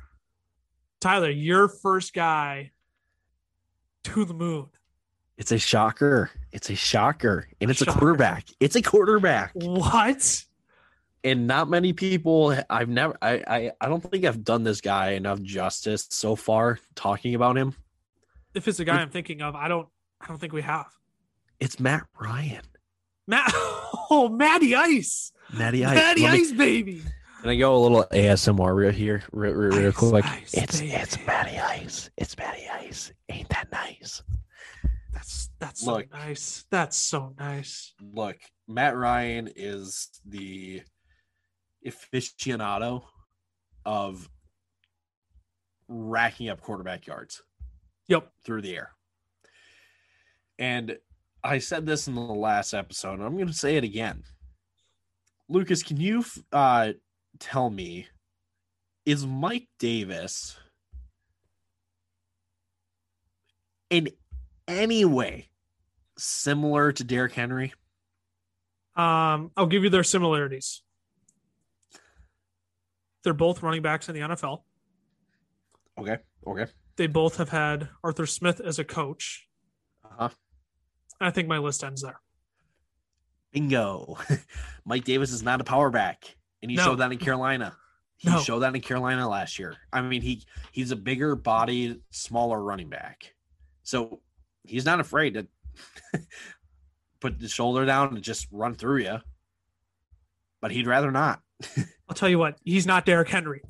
[1.00, 2.70] Tyler, your first guy
[4.04, 4.66] to the moon.
[5.38, 6.30] It's a shocker.
[6.52, 7.48] It's a shocker.
[7.60, 7.90] And it's Shocker.
[7.90, 8.46] a quarterback.
[8.60, 9.52] It's a quarterback.
[9.54, 10.44] What?
[11.22, 15.10] And not many people I've never I, I I don't think I've done this guy
[15.10, 17.74] enough justice so far talking about him.
[18.54, 19.88] If it's the guy I'm thinking of, I don't
[20.20, 20.86] I don't think we have.
[21.58, 22.62] It's Matt Ryan.
[23.26, 23.52] Matt
[24.12, 25.32] Oh, Matty Ice.
[25.52, 25.94] Matty Ice.
[25.94, 27.02] Matty Let me- Ice, baby.
[27.42, 30.24] Can I go a little ASMR real here, real, real, real Ice, quick?
[30.26, 30.92] ice, it's baby.
[30.92, 32.10] it's Matty Ice.
[32.18, 33.12] It's Matty Ice.
[33.30, 34.22] Ain't that nice?
[35.12, 36.12] That's that's so Look.
[36.12, 36.64] nice.
[36.70, 37.94] That's so nice.
[38.00, 38.36] Look,
[38.68, 40.82] Matt Ryan is the
[41.86, 43.02] aficionado
[43.84, 44.28] of
[45.88, 47.42] racking up quarterback yards
[48.08, 48.30] Yep.
[48.44, 48.90] through the air.
[50.58, 50.98] And
[51.42, 54.24] I said this in the last episode, and I'm going to say it again.
[55.48, 56.92] Lucas, can you uh,
[57.38, 58.06] tell me
[59.06, 60.56] is Mike Davis
[63.88, 64.10] in
[64.68, 65.48] any way
[66.18, 67.72] similar to Derrick Henry?
[68.94, 70.82] Um, I'll give you their similarities.
[73.22, 74.62] They're both running backs in the NFL.
[75.98, 76.18] Okay.
[76.46, 76.66] Okay.
[76.96, 79.48] They both have had Arthur Smith as a coach.
[80.04, 80.30] Uh-huh.
[81.20, 82.20] I think my list ends there.
[83.52, 84.16] Bingo.
[84.84, 86.84] Mike Davis is not a power back, and he No.
[86.84, 87.76] showed that in Carolina.
[88.16, 88.40] He No.
[88.40, 89.76] showed that in Carolina last year.
[89.92, 93.34] I mean, he he's a bigger body, smaller running back.
[93.82, 94.20] So
[94.64, 95.46] he's not afraid to
[97.20, 99.18] put the shoulder down and just run through you.
[100.60, 101.42] But he'd rather not.
[102.10, 103.62] I'll tell you what, he's not Derrick Henry.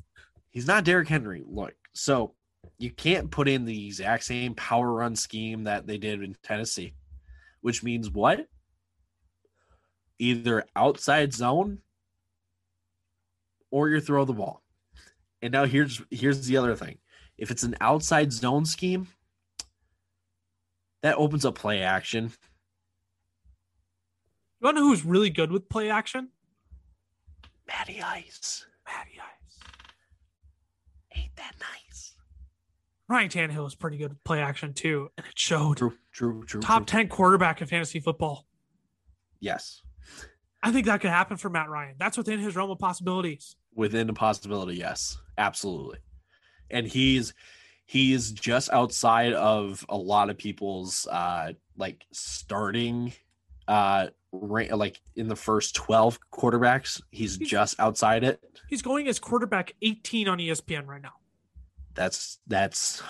[0.49, 1.43] He's not Derrick Henry.
[1.45, 2.33] Look, so
[2.79, 6.95] you can't put in the exact same power run scheme that they did in Tennessee,
[7.61, 8.47] which means what?
[10.17, 11.81] Either outside zone
[13.69, 14.63] or you throw the ball.
[15.43, 16.97] And now here's here's the other thing.
[17.37, 19.07] If it's an outside zone scheme,
[21.03, 22.31] that opens up play action.
[24.59, 26.29] You want to know who's really good with play action?
[27.71, 28.65] Matty Ice.
[28.87, 29.59] Matty Ice.
[31.15, 32.15] Ain't that nice?
[33.07, 35.77] Ryan Tannehill is pretty good with play action too, and it showed.
[35.77, 36.61] True, true, true.
[36.61, 36.99] Top true.
[36.99, 38.47] 10 quarterback in fantasy football.
[39.39, 39.81] Yes.
[40.63, 41.95] I think that could happen for Matt Ryan.
[41.97, 43.55] That's within his realm of possibilities.
[43.75, 45.97] within a possibility yes absolutely
[46.69, 47.33] and he's
[47.85, 53.13] he's just outside of a lot of people's uh like starting
[53.69, 59.07] uh ra- like in the first 12 quarterbacks he's He's- just outside it He's going
[59.09, 61.13] as quarterback 18 on ESPN right now.
[61.93, 63.01] that's that's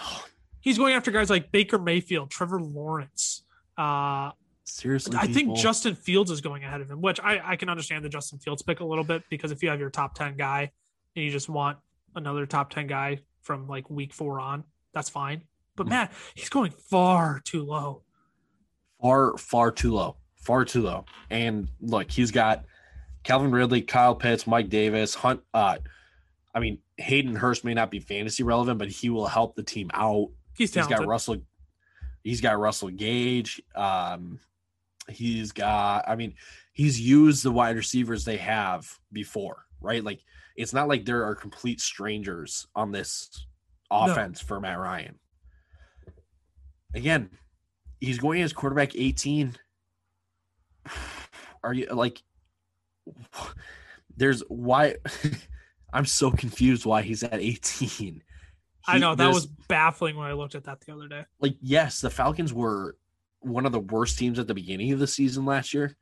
[0.60, 3.44] He's going after guys like Baker Mayfield, Trevor Lawrence.
[3.78, 4.30] Uh,
[4.64, 8.06] seriously I think Justin Fields is going ahead of him, which I, I can understand
[8.06, 10.72] the Justin Fields pick a little bit because if you have your top 10 guy
[11.16, 11.78] and you just want
[12.16, 14.64] another top 10 guy from like week four on,
[14.94, 15.42] that's fine.
[15.76, 15.90] But Mhm.
[15.90, 18.04] Matt, he's going far too low.
[19.02, 22.66] far far too low far too low and look he's got
[23.24, 25.42] Calvin Ridley, Kyle Pitts, Mike Davis, Hunt.
[25.54, 25.78] Uh,
[26.54, 29.92] I mean, Hayden Hurst may not be fantasy relevant, but he will help the team
[29.94, 30.30] out.
[30.56, 31.38] He's He's got Russell.
[32.24, 33.62] He's got Russell Gage.
[33.76, 34.40] Um,
[35.08, 36.06] he's got.
[36.08, 36.34] I mean,
[36.74, 40.04] he's used the wide receivers they have before, right?
[40.04, 40.20] Like
[40.56, 43.46] it's not like there are complete strangers on this
[43.90, 45.20] offense for Matt Ryan.
[46.94, 47.30] Again,
[48.00, 49.56] he's going as quarterback 18.
[51.64, 52.22] Are you like
[54.18, 54.96] there's why
[55.94, 58.24] I'm so confused why he's at 18.
[58.88, 61.26] I know that was baffling when I looked at that the other day.
[61.40, 62.98] like yes, the Falcons were
[63.42, 65.96] one of the worst teams at the beginning of the season last year,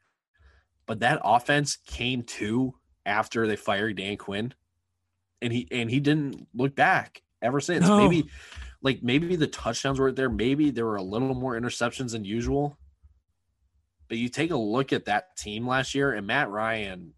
[0.85, 2.73] but that offense came to
[3.05, 4.53] after they fired Dan Quinn,
[5.41, 7.85] and he and he didn't look back ever since.
[7.85, 7.97] No.
[7.97, 8.29] Maybe
[8.81, 12.77] like maybe the touchdowns weren't there, maybe there were a little more interceptions than usual.
[14.09, 17.13] But you take a look at that team last year, and Matt Ryan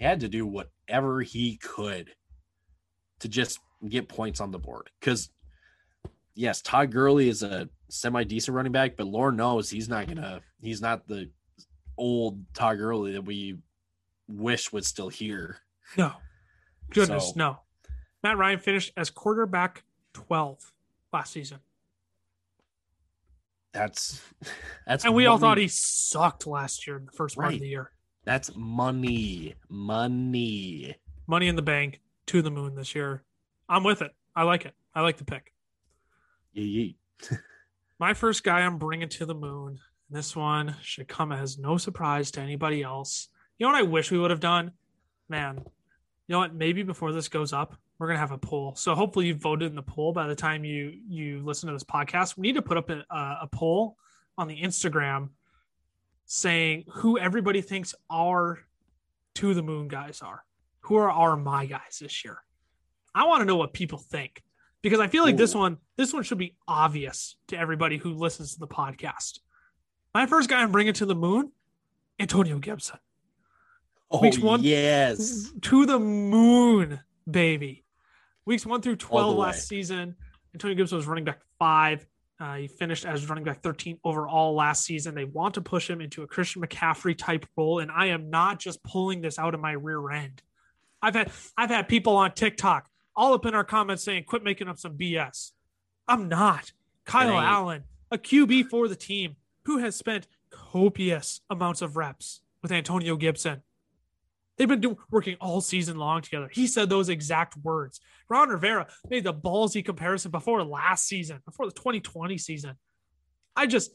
[0.00, 2.10] had to do whatever he could
[3.20, 4.88] to just get points on the board.
[4.98, 5.30] Because
[6.34, 10.40] yes, Todd Gurley is a semi decent running back, but Lord knows he's not gonna
[10.62, 11.30] he's not the
[11.98, 13.58] old Todd Gurley that we
[14.26, 15.58] wish was still here.
[15.98, 16.12] No,
[16.90, 17.58] goodness, So- no.
[18.22, 19.82] Matt Ryan finished as quarterback
[20.14, 20.72] 12
[21.12, 21.58] last season.
[23.72, 24.20] That's
[24.86, 27.54] that's And we all thought he sucked last year in the first part Right.
[27.54, 27.90] of the year.
[28.24, 29.54] that's money.
[29.68, 30.94] Money.
[31.26, 33.22] Money in the bank to the moon this year.
[33.68, 34.12] I'm with it.
[34.36, 34.74] I like it.
[34.94, 35.52] I like the pick.
[36.52, 36.88] Yeah.
[37.98, 39.78] My first guy I'm bringing to the moon.
[40.10, 43.28] This one should come as no surprise to anybody else.
[43.58, 44.72] You know what I wish we would have done?
[45.28, 45.56] Man,
[46.26, 46.54] you know what?
[46.54, 48.74] Maybe before this goes up, we're gonna have a poll.
[48.74, 51.84] So hopefully you voted in the poll by the time you you listen to this
[51.84, 52.36] podcast.
[52.36, 53.96] We need to put up a, a, a poll
[54.36, 55.28] on the Instagram
[56.26, 58.58] saying who everybody thinks our
[59.36, 60.44] to the moon guys are.
[60.80, 62.38] Who are our my guys this year?
[63.14, 64.42] I want to know what people think
[64.82, 68.54] because I feel like this one this one should be obvious to everybody who listens
[68.54, 69.38] to the podcast.
[70.12, 71.52] My first guy I'm bringing to the moon,
[72.18, 72.98] Antonio Gibson.
[74.10, 75.52] Oh Weeks one- yes.
[75.62, 76.98] To the moon,
[77.30, 77.81] baby.
[78.44, 80.16] Weeks one through 12 last season,
[80.54, 82.06] Antonio Gibson was running back five.
[82.40, 85.14] Uh, he finished as running back 13 overall last season.
[85.14, 88.58] They want to push him into a Christian McCaffrey type role, and I am not
[88.58, 90.42] just pulling this out of my rear end.
[91.00, 94.68] I've had I've had people on TikTok all up in our comments saying, "Quit making
[94.68, 95.52] up some BS."
[96.08, 96.72] I'm not.
[97.04, 97.38] Kyle.
[97.38, 103.16] Allen, a QB for the team, who has spent copious amounts of reps with Antonio
[103.16, 103.62] Gibson.
[104.56, 106.48] They've been doing working all season long together.
[106.52, 108.00] He said those exact words.
[108.28, 112.74] Ron Rivera made the ballsy comparison before last season, before the 2020 season.
[113.56, 113.90] I just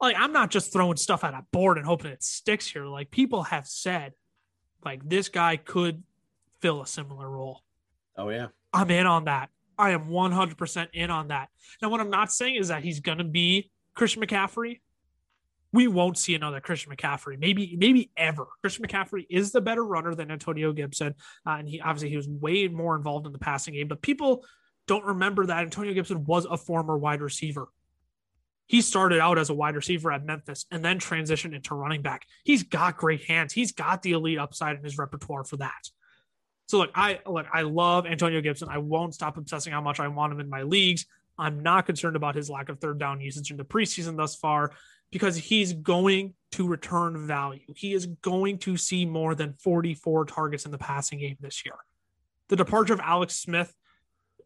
[0.00, 2.86] like I'm not just throwing stuff at a board and hoping it sticks here.
[2.86, 4.12] Like people have said,
[4.84, 6.02] like this guy could
[6.60, 7.62] fill a similar role.
[8.16, 8.48] Oh yeah.
[8.72, 9.50] I'm in on that.
[9.78, 11.48] I am 100% in on that.
[11.80, 14.80] Now, what I'm not saying is that he's going to be Christian McCaffrey.
[15.72, 18.46] We won't see another Christian McCaffrey, maybe, maybe ever.
[18.60, 21.14] Christian McCaffrey is the better runner than Antonio Gibson,
[21.46, 23.88] uh, and he obviously he was way more involved in the passing game.
[23.88, 24.44] But people
[24.86, 27.68] don't remember that Antonio Gibson was a former wide receiver.
[28.66, 32.26] He started out as a wide receiver at Memphis and then transitioned into running back.
[32.44, 33.52] He's got great hands.
[33.52, 35.90] He's got the elite upside in his repertoire for that.
[36.68, 38.68] So look, I look, I love Antonio Gibson.
[38.70, 41.06] I won't stop obsessing how much I want him in my leagues.
[41.38, 44.72] I'm not concerned about his lack of third down usage in the preseason thus far
[45.12, 47.60] because he's going to return value.
[47.76, 51.76] He is going to see more than 44 targets in the passing game this year.
[52.48, 53.72] The departure of Alex Smith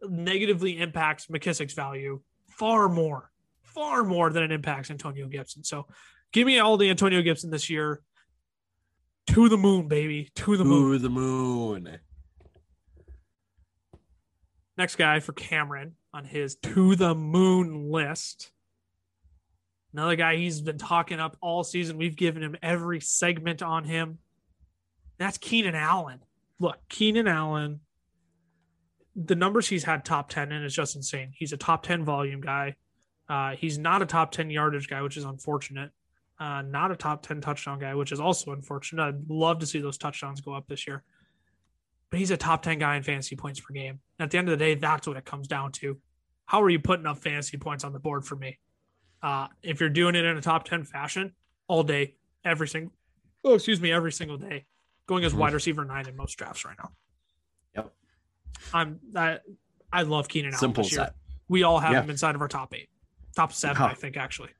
[0.02, 3.30] negatively impacts McKissic's value far more,
[3.62, 5.64] far more than it impacts Antonio Gibson.
[5.64, 5.86] So
[6.32, 8.02] give me all the Antonio Gibson this year.
[9.28, 10.30] To the moon, baby.
[10.36, 10.92] To the moon.
[10.92, 11.98] To the moon.
[14.76, 18.52] Next guy for Cameron on his to the moon list.
[19.97, 21.97] Another guy he's been talking up all season.
[21.97, 24.18] We've given him every segment on him.
[25.18, 26.20] That's Keenan Allen.
[26.59, 27.80] Look, Keenan Allen,
[29.14, 31.30] the numbers he's had top 10 in is just insane.
[31.32, 32.76] He's a top 10 volume guy.
[33.28, 35.90] Uh, he's not a top 10 yardage guy, which is unfortunate.
[36.38, 39.03] Uh, not a top 10 touchdown guy, which is also unfortunate.
[39.03, 41.03] I'd love to see those touchdowns go up this year
[42.11, 44.01] but he's a top 10 guy in fantasy points per game.
[44.18, 45.99] And at the end of the day, that's what it comes down to.
[46.47, 48.59] How are you putting up fantasy points on the board for me?
[49.22, 51.34] Uh, if you're doing it in a top 10 fashion
[51.68, 52.14] all day,
[52.44, 52.92] every single,
[53.44, 54.66] oh, excuse me, every single day,
[55.06, 55.38] going as Mhm.
[55.38, 56.92] wide receiver nine in most drafts right now.
[57.74, 57.94] Yep.
[58.72, 59.44] I'm that
[59.92, 61.14] I love Keenan Allen Simple set.
[61.48, 62.02] We all have Yeah.
[62.02, 62.90] him inside of our top eight,
[63.34, 63.86] top seven, Huh.
[63.86, 64.50] I think, actually.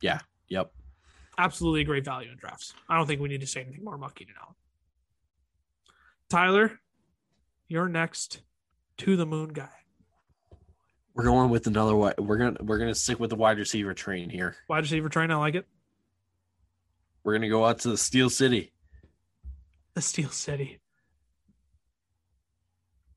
[0.00, 0.20] Yeah.
[0.48, 0.72] Yep.
[1.38, 2.74] Absolutely great value in drafts.
[2.88, 4.54] I don't think we need to say anything more about Keenan Allen.
[6.28, 6.80] Tyler,
[7.68, 8.42] you're next
[8.98, 9.83] to the moon guy.
[11.14, 12.18] We're going with another wide.
[12.18, 14.56] We're gonna we're gonna stick with the wide receiver train here.
[14.68, 15.66] Wide receiver train, I like it.
[17.22, 18.72] We're gonna go out to the Steel City.
[19.94, 20.80] The Steel City.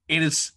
[0.09, 0.51] And it's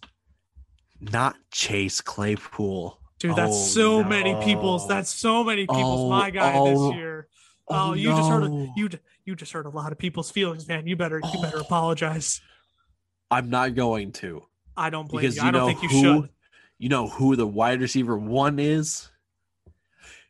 [0.99, 2.99] not Chase Claypool.
[3.19, 4.87] Dude, that's Oh, so many people's.
[4.87, 6.01] That's so many people's.
[6.01, 7.27] Oh, my guy oh, this year.
[7.67, 8.73] Oh, oh, you just heard no.
[8.75, 8.89] you.
[9.25, 10.87] You just hurt a lot of people's feelings, man.
[10.87, 11.61] You better you better Oh.
[11.61, 12.41] apologize.
[13.29, 14.43] I'm not going to
[14.75, 15.43] I don't blame because you.
[15.43, 16.29] you I don't think you should.
[16.81, 19.11] You know who the wide receiver one is.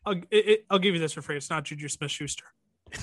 [0.06, 1.38] I'll, it, it- I'll give you this for free.
[1.38, 2.46] It's not Juju Smith Schuster.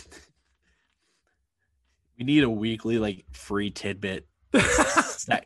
[2.18, 4.26] We need a weekly like free tidbit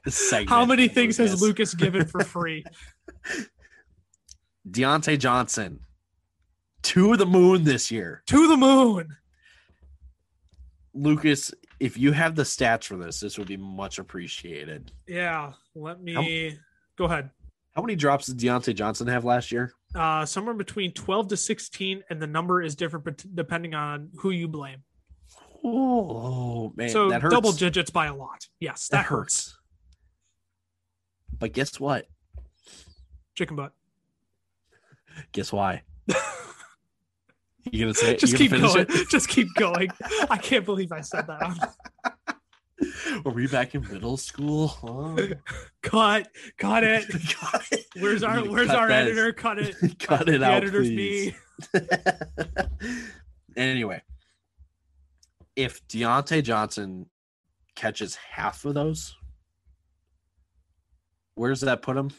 [0.09, 1.43] se- How many things has Lucas.
[1.43, 2.65] Lucas given for free?
[4.67, 5.81] Diontae Johnson
[6.81, 8.23] to the moon this year.
[8.25, 9.17] to the moon.
[10.95, 14.93] Lucas, if you have the stats for this, this would be much appreciated.
[15.07, 15.53] Yeah.
[15.75, 16.57] Let me
[16.97, 17.29] go ahead.
[17.75, 19.73] How many drops did Diontae Johnson have last year?
[19.95, 24.47] Uh, somewhere between 12 to 16, and the number is different depending on who you
[24.49, 24.83] blame.
[25.64, 27.35] Oh man, so that hurts.
[27.35, 28.49] double digits by a lot.
[28.59, 29.53] Yes, that, that hurts.
[29.53, 29.59] hurts.
[31.39, 32.07] But guess what?
[33.37, 33.73] Chicken butt.
[35.33, 35.83] Guess why?
[37.70, 38.14] You gonna say?
[38.14, 38.18] it?
[38.18, 38.87] Just keep going.
[38.87, 39.89] finish Just keep going.
[40.29, 41.75] I can't believe I said that.
[43.24, 44.68] Are we back in middle school?
[44.68, 45.35] Huh?
[45.83, 46.28] Cut.
[46.59, 47.07] Cut it.
[47.35, 47.87] Cut it.
[47.99, 49.03] Where's our Where's our that.
[49.07, 49.33] editor?
[49.33, 49.99] Cut it.
[49.99, 51.35] Cut it out, editor's please.
[51.74, 51.80] me.
[53.57, 54.03] anyway,
[55.57, 57.07] if Diontae Johnson
[57.74, 59.16] catches half of those,
[61.35, 62.11] where does that put him?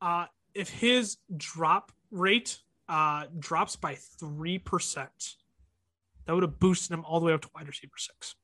[0.00, 2.58] Uh, if his drop rate
[2.88, 5.34] uh, drops by three percent,
[6.26, 8.36] that would have boosted him all the way up to wide receiver six.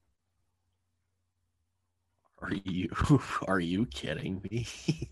[2.43, 2.89] Are you
[3.47, 4.67] are you kidding me?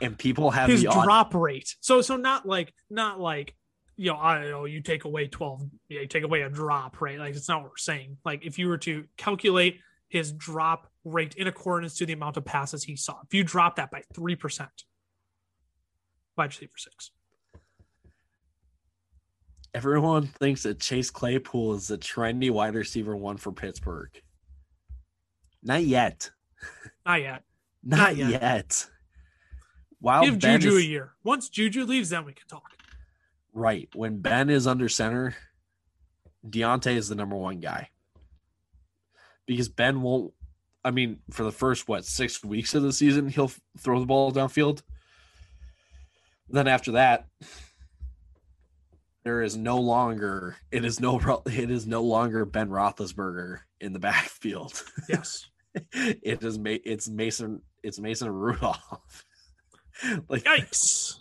[0.00, 1.74] and people have his drop rate.
[1.80, 3.54] So so not like not like
[3.96, 7.00] you know I don't know you take away twelve yeah you take away a drop
[7.00, 10.90] right like it's not what we're saying like if you were to calculate his drop
[11.04, 14.02] rate in accordance to the amount of passes he saw if you drop that by
[14.14, 14.70] three percent
[16.36, 17.10] wide receiver six
[19.72, 24.10] Everyone thinks that Chase Claypool is the trendy wide receiver one for Pittsburgh.
[25.62, 26.30] Not yet.
[27.06, 27.42] Not yet
[27.82, 28.30] Not, Not yet.
[28.30, 28.86] yet.
[30.00, 32.64] While give Ben Juju is- a year once Juju leaves then we can talk
[33.52, 35.34] right when Ben is under center,
[36.48, 37.90] Diontae is the number one guy
[39.46, 40.32] because Ben won't.
[40.84, 44.32] I mean, for the first what six weeks of the season, he'll throw the ball
[44.32, 44.80] downfield.
[46.48, 47.26] Then after that,
[49.24, 53.98] there is no longer it is no it is no longer Ben Roethlisberger in the
[53.98, 54.82] backfield.
[55.08, 55.46] yes
[55.92, 59.24] it is Ma- it's Mason it's Mason Rudolph.
[60.28, 61.14] like yikes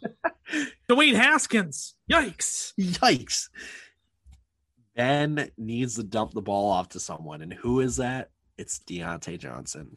[0.90, 3.50] Dwayne Haskins yikes Yikes.
[4.96, 7.42] Ben needs to dump the ball off to someone.
[7.42, 8.32] And who is that?
[8.58, 9.96] It's Diontae Johnson.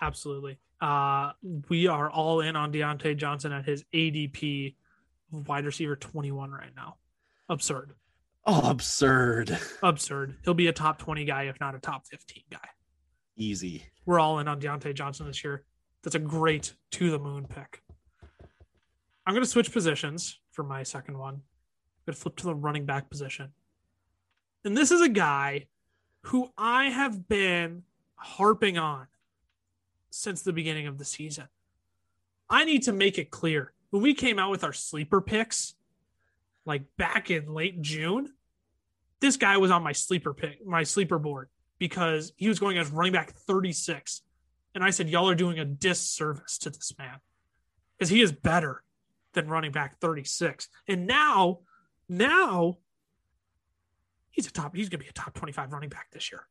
[0.00, 0.58] Absolutely.
[0.80, 1.32] Uh,
[1.68, 4.76] we are all in on Diontae Johnson at his ADP
[5.30, 6.96] wide receiver 21 right now.
[7.50, 7.92] Absurd.
[8.46, 9.58] Oh, absurd.
[9.82, 10.38] Absurd.
[10.44, 12.58] He'll be a top 20 guy, if not a top 15 guy.
[13.36, 13.84] Easy.
[14.06, 15.64] We're all in on Diontae Johnson this year.
[16.02, 17.82] That's a great to the moon pick.
[19.26, 21.34] I'm going to switch positions for my second one.
[21.34, 21.42] I'm
[22.06, 23.52] going to flip to the running back position.
[24.64, 25.66] And this is a guy
[26.22, 27.84] who I have been
[28.16, 29.06] harping on
[30.10, 31.48] since the beginning of the season.
[32.48, 35.74] I need to make it clear when we came out with our sleeper picks,
[36.64, 38.32] like back in late June,
[39.20, 41.48] this guy was on my sleeper pick, my sleeper board
[41.80, 44.22] because he was going as running back 36.
[44.76, 47.18] And I said, Y'all are doing a disservice to this man
[47.98, 48.84] because he is better
[49.32, 50.68] than running back 36.
[50.86, 51.60] And now,
[52.08, 52.78] now
[54.30, 56.46] he's a top, he's going to be a top 25 running back this year.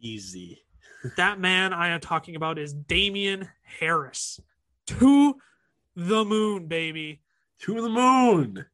[0.00, 0.62] Easy.
[1.16, 4.40] That man I am talking about is Damien Harris.
[4.86, 5.36] To
[5.94, 7.20] the moon, baby.
[7.60, 8.64] To the moon.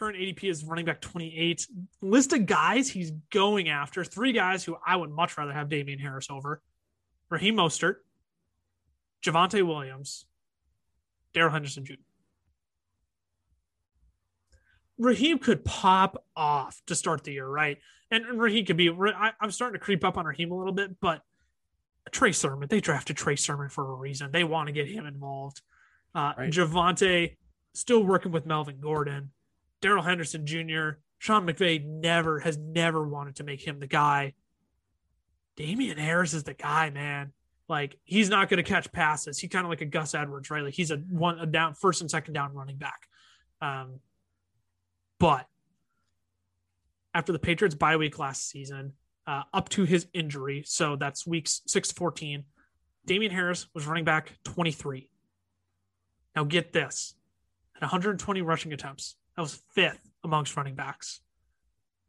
[0.00, 1.66] Current ADP is running back 28.
[2.00, 4.02] List of guys he's going after.
[4.02, 6.62] Three guys who I would much rather have Damien Harris over.
[7.28, 7.96] Raheem Mostert,
[9.22, 10.24] Javonte Williams,
[11.34, 11.94] Darrell Henderson Jr.
[14.96, 17.76] Raheem could pop off to start the year, right?
[18.10, 18.88] And, and Raheem could be.
[18.88, 21.20] I, I'm starting to creep up on Raheem a little bit, but
[22.10, 24.32] Trey Sermon, they drafted Trey Sermon for a reason.
[24.32, 25.60] They want to get him involved.
[26.14, 26.50] Uh, Right.
[26.50, 27.36] Javonte
[27.74, 29.32] still working with Melvin Gordon,
[29.80, 30.90] Darrell Henderson Jr.
[31.18, 34.34] Sean McVay never has never wanted to make him the guy.
[35.56, 37.32] Damien Harris is the guy, man.
[37.68, 39.38] Like he's not going to catch passes.
[39.38, 40.64] He's kind of like a Gus Edwards, right?
[40.64, 43.06] Like he's a one a down first and second down running back.
[43.60, 44.00] Um,
[45.18, 45.46] but
[47.14, 48.94] after the Patriots bye week last season,
[49.26, 52.44] uh, up to his injury, so that's weeks six to fourteen.
[53.06, 55.08] Damien Harris was running back 23.
[56.36, 57.14] Now get this
[57.74, 59.16] at 120 rushing attempts.
[59.40, 61.22] That was fifth amongst running backs.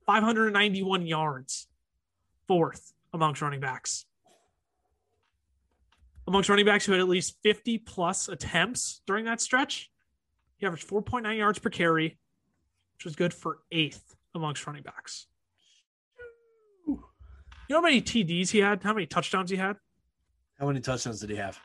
[0.06, 1.70] 591 yards,
[2.46, 4.06] fourth amongst running backs.
[6.28, 9.90] Amongst running backs who had at least 50 plus attempts during that stretch,
[10.58, 12.20] he averaged 4.9 yards per carry,
[12.98, 15.28] which was good for eighth amongst running backs.
[16.86, 17.00] You
[17.70, 18.84] know how many TDs he had?
[18.84, 19.78] How many touchdowns he had?
[20.60, 21.58] How many touchdowns did he have?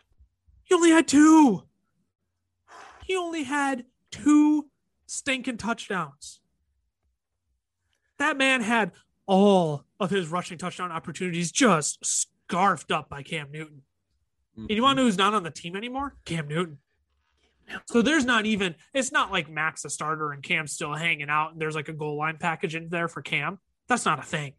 [0.62, 1.64] He only had two.
[3.04, 4.66] He only had two
[5.06, 6.40] stinking touchdowns.
[8.18, 8.92] That man had
[9.26, 13.82] all of his rushing touchdown opportunities just scarfed up by Cam Newton.
[14.56, 16.14] And you want to know who's not on the team anymore?
[16.24, 16.78] Cam Newton.
[17.86, 21.52] So there's not even, it's not like Mac's the starter and Cam's still hanging out
[21.52, 23.58] and there's like a goal line package in there for Cam.
[23.88, 24.54] That's not a thing.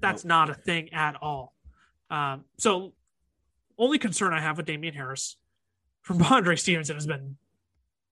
[0.00, 0.28] That's Nope.
[0.28, 1.54] not a thing at all.
[2.10, 2.92] Um, so
[3.76, 5.36] only concern I have with Damien Harris
[6.02, 7.36] from Andre Stevenson has been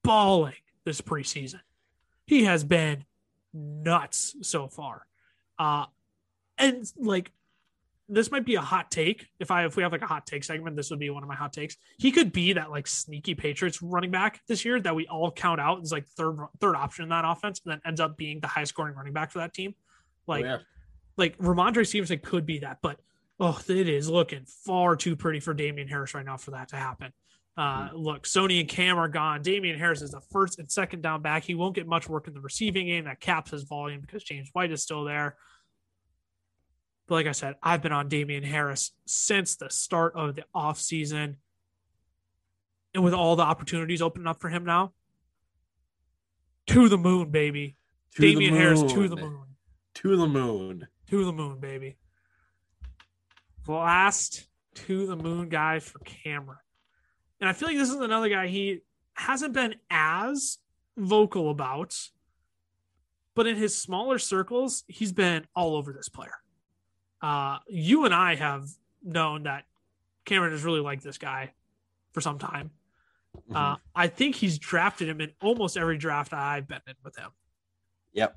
[0.02, 0.54] balling
[0.86, 1.60] this preseason.
[2.26, 3.04] He has been
[3.52, 5.06] nuts so far.
[5.58, 5.84] Uh
[6.56, 7.32] and like
[8.08, 9.26] this might be a hot take.
[9.40, 11.28] If I if we have like a hot take segment, this would be one of
[11.28, 11.76] my hot takes.
[11.98, 15.60] He could be that like sneaky Patriots running back this year that we all count
[15.60, 18.46] out as like third third option in that offense, and then ends up being the
[18.46, 19.74] high scoring running back for that team.
[20.26, 20.58] Like oh, yeah.
[21.16, 23.00] like Rhamondre Stevenson could be that, but
[23.40, 26.76] oh, it is looking far too pretty for Damien Harris right now for that to
[26.76, 27.12] happen.
[27.56, 29.40] Uh, look, Sony and Cam are gone.
[29.40, 31.42] Damien Harris is the first and second down back.
[31.42, 33.04] He won't get much work in the receiving game.
[33.04, 35.36] That caps his volume because James White is still there.
[37.08, 41.36] But like I said, I've been on Damien Harris since the start of the offseason.
[42.94, 44.92] And with all the opportunities opening up for him now,
[46.68, 47.76] to the moon, baby.
[48.16, 49.32] To Damien Harris to the moon.
[49.32, 49.46] moon
[49.94, 50.86] To the moon.
[51.08, 51.96] to the moon, baby.
[53.66, 56.58] Last to the moon guy for Cameron.
[57.40, 58.80] And I feel like this is another guy he
[59.14, 60.58] hasn't been as
[60.96, 61.96] vocal about,
[63.34, 66.38] but in his smaller circles, he's been all over this player.
[67.20, 68.68] Uh, you and I have
[69.02, 69.64] known that
[70.24, 71.52] Cameron has really liked this guy
[72.12, 72.70] for some time.
[73.54, 77.30] Uh, I think he's drafted him in almost every draft I've been in with him.
[78.12, 78.36] Yep.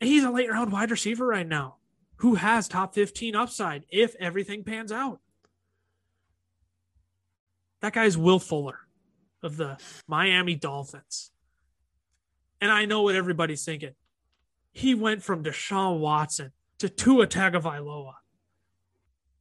[0.00, 1.76] And he's a late round wide receiver right now
[2.16, 5.20] who has top 15 upside if everything pans out.
[7.82, 8.78] That guy's Will Fuller
[9.42, 11.30] of the Miami Dolphins.
[12.60, 13.94] And I know what everybody's thinking.
[14.72, 18.14] He went from Deshaun Watson to Tua Tagovailoa.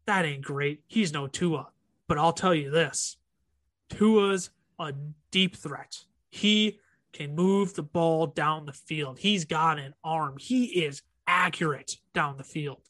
[0.06, 0.84] That ain't great.
[0.88, 1.70] He's no Tua.
[2.08, 3.18] But I'll tell you this
[3.90, 4.94] Tua's a
[5.32, 5.98] deep threat.
[6.30, 6.80] He
[7.14, 9.20] can move the ball down the field.
[9.20, 10.36] He's got an arm.
[10.38, 12.82] He is accurate down the field.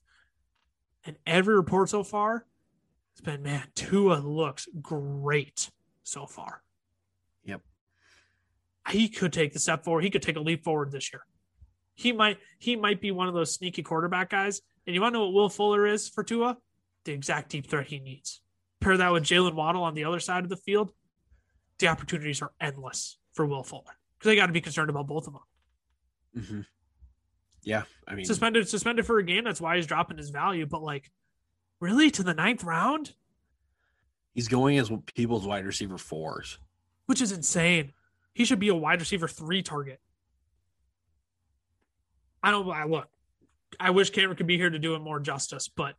[1.05, 2.45] And every report so far
[3.25, 5.69] been, man, Tua looks great
[6.03, 6.61] so far.
[7.43, 7.61] Yep.
[8.89, 10.03] He could take the step forward.
[10.03, 11.21] He could take a leap forward this year.
[11.95, 14.61] He might he might be one of those sneaky quarterback guys.
[14.85, 16.57] And you want to know what Will Fuller is for Tua?
[17.05, 18.41] The exact deep threat he needs.
[18.81, 20.91] Pair that with Jaylen Waddle on the other side of the field.
[21.79, 25.27] The opportunities are endless for Will Fuller because they got to be concerned about both
[25.27, 26.43] of them.
[26.45, 26.61] hmm
[27.63, 27.83] Yeah.
[28.07, 29.43] I mean, suspended suspended for a game.
[29.43, 30.65] That's why he's dropping his value.
[30.65, 31.09] But like,
[31.79, 33.13] really to the ninth round,
[34.33, 36.57] he's going as people's wide receiver fours.
[37.07, 37.93] which is insane.
[38.33, 39.99] He should be a wide receiver three target.
[42.43, 42.69] I don't.
[42.69, 43.07] I look.
[43.79, 45.95] I wish Cameron could be here to do him more justice, but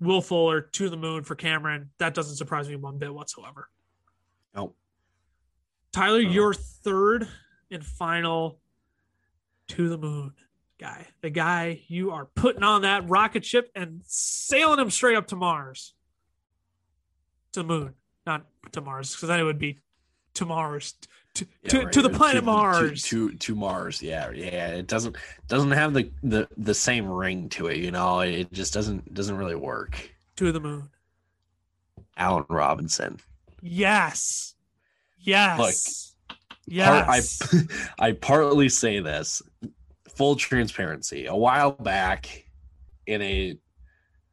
[0.00, 1.90] Will Fuller to the moon for Cameron.
[1.98, 3.68] That doesn't surprise me one bit whatsoever.
[4.54, 4.76] Nope.
[5.92, 6.28] Tyler, Uh-huh.
[6.30, 7.28] your third
[7.70, 8.60] and final
[9.68, 10.34] to the moon
[10.80, 11.06] guy.
[11.20, 15.36] The guy you are putting on that rocket ship and sailing him straight up to
[15.36, 15.94] Mars.
[17.52, 17.94] To the moon,
[18.26, 19.78] not to Mars, because then it would be
[20.34, 20.94] to Mars.
[21.34, 21.92] To, Yeah, to, right.
[21.92, 23.02] to the planet to- Mars.
[23.04, 24.02] To, to to Mars.
[24.02, 24.68] Yeah, yeah.
[24.68, 25.16] It doesn't
[25.48, 27.78] doesn't have the, the the same ring to it.
[27.78, 30.10] You know, it just doesn't doesn't really work.
[30.36, 30.88] to the moon.
[32.16, 33.18] Allen Robinson.
[33.62, 34.54] Yes.
[35.18, 35.56] Yes.
[36.28, 37.42] Part- yes.
[37.98, 39.42] I I partly say this
[40.20, 41.24] full transparency.
[41.24, 42.44] A while back,
[43.06, 43.56] in a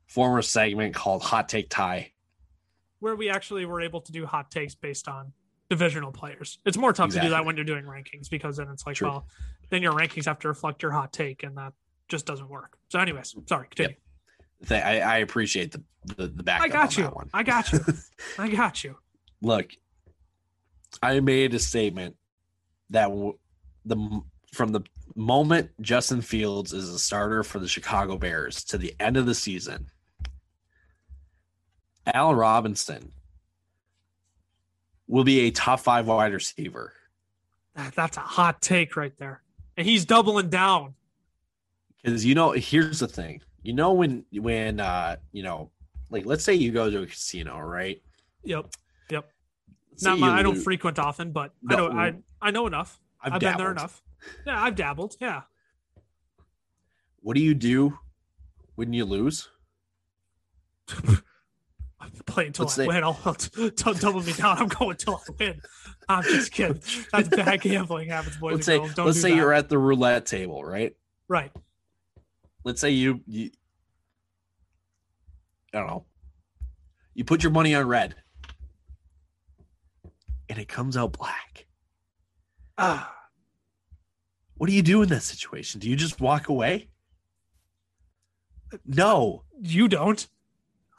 [0.08, 2.12] former segment called Hot Take Tie,
[3.00, 5.32] Where we actually were able to do hot takes based on
[5.70, 6.60] divisional players.
[6.66, 9.08] It's more tough to do that when you're doing rankings because then it's like, True.
[9.08, 9.28] well,
[9.70, 11.72] then your rankings have to reflect your hot take, and that
[12.10, 12.78] just doesn't work.
[12.90, 13.96] So, anyways, sorry, continue.
[14.68, 15.82] th- I, I appreciate the
[16.18, 16.60] the, the back.
[16.62, 17.14] I got you.
[17.34, 17.80] I got you.
[18.38, 18.98] I got you.
[19.42, 19.72] Look,
[21.02, 22.18] I made a statement
[22.90, 23.38] that w-
[23.86, 24.22] the
[24.54, 24.82] from the
[25.18, 29.36] moment Justin Fields is a starter for the Chicago Bears to the end of the
[29.36, 29.88] season,
[32.14, 33.12] Al Robinson
[35.08, 36.94] will be a top five wide receiver.
[37.96, 39.42] That's a hot take right there.
[39.76, 40.94] And he's doubling down.
[42.02, 43.42] Because you know, here's the thing.
[43.64, 45.72] You know when when uh you know,
[46.10, 48.02] like let's say you go to a casino, right?
[48.44, 48.68] Yep.
[49.92, 51.88] Let's Not my, I don't frequent often, but I No.
[51.88, 53.00] know I I know enough.
[53.20, 54.04] I've, I've, been there enough.
[54.46, 55.16] Yeah, I've dabbled.
[55.20, 55.42] Yeah.
[57.22, 57.98] What do you do
[58.76, 59.50] when you lose?
[62.00, 63.04] I'm playing until I say- win.
[63.04, 64.58] I'll, I'll t- t- double me down.
[64.58, 65.62] I'm going until I win.
[66.08, 66.82] I'm just kidding.
[67.12, 68.94] That's bad gambling habits, boys let's and say girls.
[68.94, 69.36] Don't let's do say that.
[69.36, 70.96] you're at the roulette table, right?
[71.28, 71.52] right.
[72.64, 73.50] Let's say you you
[75.74, 76.06] I don't know.
[77.14, 78.16] You put your money on red.
[80.50, 81.66] And it comes out black.
[82.78, 83.14] Ah,
[84.58, 85.80] What do you do in that situation?
[85.80, 86.90] Do you just walk away?
[88.86, 89.44] No.
[89.62, 90.28] you don't.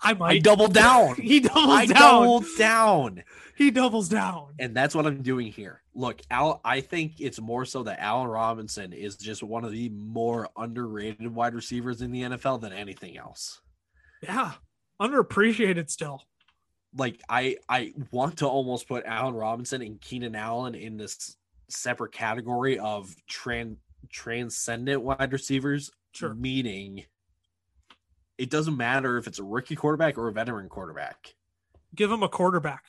[0.01, 0.37] I might.
[0.37, 1.15] I double down.
[1.21, 1.97] he doubles I down.
[1.97, 3.25] double down.
[3.57, 4.55] He doubles down.
[4.61, 5.83] And that's what I'm doing here.
[5.93, 9.89] Look, Al, I think it's more so that Allen Robinson is just one of the
[9.89, 13.61] more underrated wide receivers in the NFL than anything else.
[14.23, 14.53] Yeah.
[15.01, 16.23] Underappreciated still.
[16.97, 21.37] Like I I want to almost put Allen Robinson and Keenan Allen in this
[21.69, 23.77] separate category of tran
[24.11, 26.35] transcendent wide receivers, Sure.
[26.35, 27.05] meaning
[28.39, 31.35] it doesn't matter if it's a rookie quarterback or a veteran quarterback.
[31.95, 32.85] Give them a quarterback.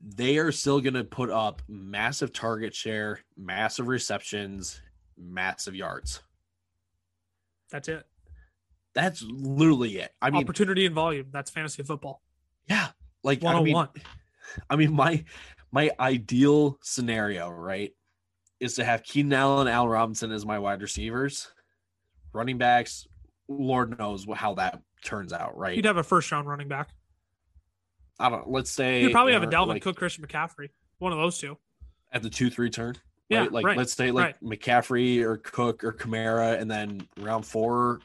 [0.00, 4.80] they are still going to put up massive target share, massive receptions,
[5.16, 6.20] massive yards.
[7.70, 8.06] That's it.
[8.94, 10.12] That's literally it.
[10.22, 11.26] I mean, Opportunity and volume.
[11.32, 12.22] That's fantasy football.
[12.68, 12.88] yeah,
[13.24, 13.88] like One I on one.
[14.70, 15.24] I mean, my
[15.72, 17.92] my ideal scenario, right,
[18.60, 21.50] is to have Keenan Allen, Al Robinson as my wide receivers,
[22.32, 23.06] running backs.
[23.48, 25.76] Lord knows how that turns out, right?
[25.76, 26.90] You'd have a first round running back.
[28.18, 28.50] I don't.
[28.50, 30.70] Let's say You'd probably have a uh, Dalvin like, Cook, Christian McCaffrey.
[30.98, 31.56] One of those two.
[32.12, 32.96] at the two three turn.
[33.28, 33.46] Yeah.
[33.50, 38.00] Like right, let's say like McCaffrey or Cook or Kamara, and then round four,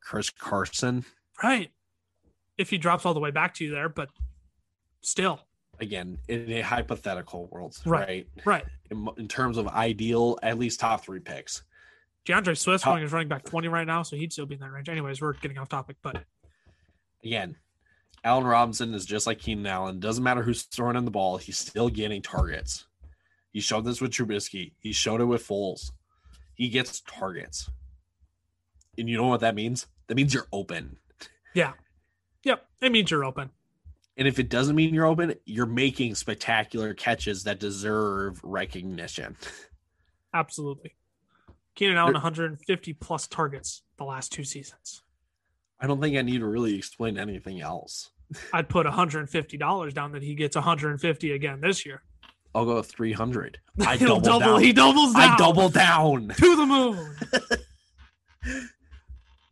[0.00, 1.04] Chris Carson.
[1.42, 1.70] Right.
[2.58, 4.08] If he drops all the way back to you there, but
[5.00, 5.40] still.
[5.82, 8.26] Again, in a hypothetical world, Right.
[8.36, 8.46] right?
[8.46, 8.64] Right.
[8.90, 11.64] In, in terms of ideal, at least top three picks.
[12.24, 14.70] D'Andre Swift's Top- is running back 20 right now, so he'd still be in that
[14.70, 14.88] range.
[14.88, 16.22] Anyways, we're getting off topic, but
[17.24, 17.56] Again,
[18.24, 19.98] Allen Robinson is just like Keenan Allen.
[20.00, 22.86] Doesn't matter who's throwing in the ball, he's still getting targets.
[23.52, 24.72] He showed this with Trubisky.
[24.80, 25.90] He showed it with Foles.
[26.54, 27.68] He gets targets.
[28.96, 29.86] And you know what that means?
[30.06, 30.96] That means you're open.
[31.54, 31.72] Yeah.
[32.44, 33.50] Yep, it means you're open.
[34.16, 39.36] And if it doesn't mean you're open, you're making spectacular catches that deserve recognition.
[40.34, 40.94] Absolutely.
[41.74, 45.02] Keenan Allen, There- 150 plus targets the last two seasons.
[45.80, 48.10] I don't think I need to really explain anything else.
[48.52, 52.02] I'd put $150 down that he gets 150 again this year.
[52.54, 53.58] I'll go 300.
[53.86, 54.40] I double, double.
[54.40, 54.62] down.
[54.62, 55.22] He doubles down.
[55.22, 56.28] I double down.
[56.36, 57.16] to the moon.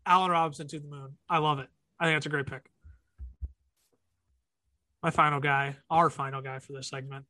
[0.06, 1.16] Allen Robinson to the moon.
[1.28, 1.68] I love it.
[1.98, 2.69] I think that's a great pick.
[5.02, 7.24] My final guy, our final guy for this segment.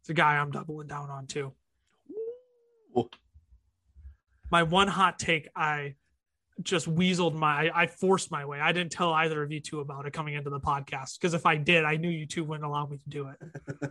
[0.00, 1.52] It's a guy I'm doubling down on too.
[2.96, 3.08] Ooh.
[4.50, 5.94] My one hot take, I
[6.62, 8.60] just weaseled my, I forced my way.
[8.60, 11.44] I didn't tell either of you two about it coming into the podcast because if
[11.44, 13.90] I did, I knew you two wouldn't allow me to do it.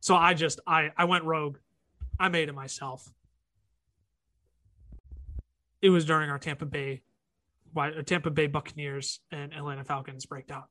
[0.00, 1.58] so I just, I, I went rogue.
[2.18, 3.10] I made it myself.
[5.82, 7.02] It was during our Tampa Bay,
[7.74, 10.62] why Tampa Bay Buccaneers and Atlanta Falcons breakdown.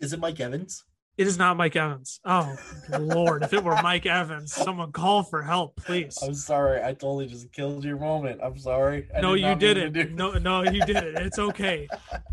[0.00, 0.84] Is it Mike Evans?
[1.18, 2.20] It is not Mike Evans.
[2.26, 2.54] Oh
[2.98, 3.42] Lord!
[3.42, 6.18] If it were Mike Evans, someone call for help, please.
[6.22, 6.82] I'm sorry.
[6.82, 8.40] I totally just killed your moment.
[8.42, 9.08] I'm sorry.
[9.16, 9.92] I no, did you not mean to didn't.
[10.10, 11.16] do- No, no, you didn't.
[11.16, 11.88] It's okay.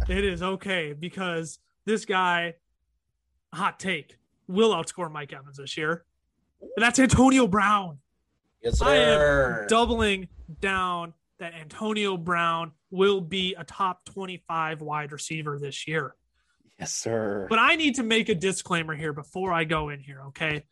[0.10, 2.56] It is okay because this guy,
[3.54, 4.18] hot take,
[4.50, 6.04] will outscore Mike Evans this year.
[6.62, 8.00] And that's Antonio Brown.
[8.62, 8.86] Yes, sir.
[8.86, 8.96] I
[9.62, 9.68] am.
[9.68, 10.28] Doubling
[10.60, 11.14] down
[11.44, 16.16] that Antonio Brown will be a top 25 wide receiver this year.
[16.80, 17.48] yes, sir.
[17.50, 20.64] But I need to make a disclaimer here before I go in here, okay?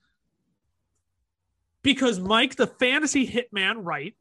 [1.82, 4.16] Because Mike, the fantasy hitman, right,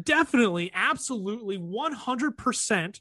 [0.00, 3.00] definitely, absolutely, 100%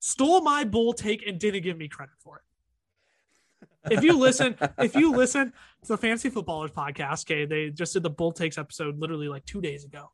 [0.00, 3.92] stole my bull take and didn't give me credit for it.
[3.92, 5.52] If you listen, if you listen
[5.82, 9.46] to the Fantasy Footballers podcast, okay, they just did the bull takes episode literally like
[9.46, 10.10] two days ago.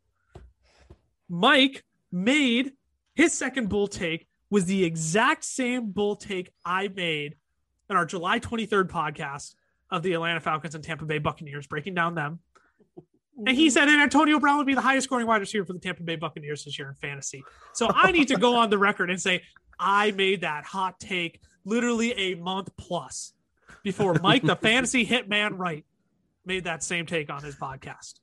[1.29, 2.73] Mike made
[3.15, 7.37] his second bull take was the exact same bull take I made
[7.91, 9.55] in our July 23rd podcast
[9.91, 12.41] of the Atlanta Falcons and Tampa Bay Buccaneers, breaking down them.
[13.47, 15.81] And he said that Antonio Brown would be the highest scoring wide receiver for the
[15.81, 17.43] Tampa Bay Buccaneers this year in fantasy.
[17.73, 19.43] So I need to go on the record and say
[19.79, 23.33] I made that hot take literally a month plus
[23.83, 25.85] before Mike, the fantasy hitman, right,
[26.47, 28.15] made that same take on his podcast.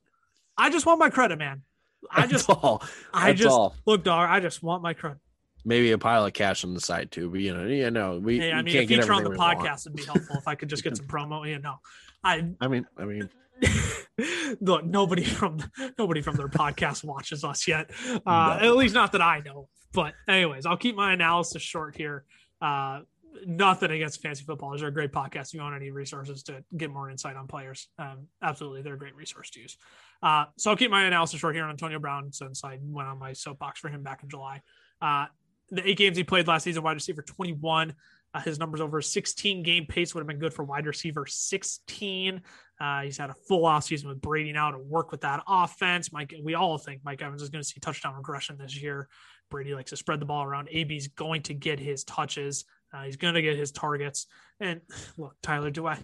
[0.56, 1.62] I just want my credit, man.
[2.10, 2.82] I just, all.
[3.12, 3.74] I just all.
[3.86, 4.28] look, dog.
[4.28, 5.18] I just want my credit.
[5.64, 8.40] Maybe a pile of cash on the side too, but you know, you know, we,
[8.40, 9.58] Hey, I mean, can't a get feature on the everything we want.
[9.60, 11.48] podcast would be helpful if I could just get some promo.
[11.48, 11.76] You know,
[12.24, 13.30] I I mean, I mean,
[14.60, 14.84] look.
[14.84, 15.58] Nobody from
[15.98, 17.90] nobody from their podcast watches us yet.
[18.26, 18.68] Uh, No.
[18.68, 19.68] At least not that I know.
[19.94, 22.24] But anyways, I'll keep my analysis short here.
[22.60, 23.00] Uh,
[23.46, 24.76] nothing against fantasy football.
[24.76, 25.48] They're a great podcast.
[25.48, 28.98] If you want any resources to get more insight on players, um, absolutely, they're a
[28.98, 29.76] great resource to use.
[30.22, 33.18] Uh, so I'll keep my analysis short here on Antonio Brown since I went on
[33.18, 34.62] my soapbox for him back in July.
[35.00, 35.26] Uh,
[35.70, 37.94] the eight games he played last season, wide receiver 21.
[38.34, 42.40] Uh, his numbers over 16 game pace would have been good for wide receiver 16.
[42.80, 46.12] Uh, he's had a full offseason with Brady now to work with that offense.
[46.12, 49.08] Mike, we all think Mike Evans is going to see touchdown regression this year.
[49.50, 50.68] Brady likes to spread the ball around.
[50.70, 52.64] AB's going to get his touches.
[52.92, 54.26] Uh, he's going to get his targets.
[54.60, 54.80] And
[55.16, 55.98] look, Tyler, do I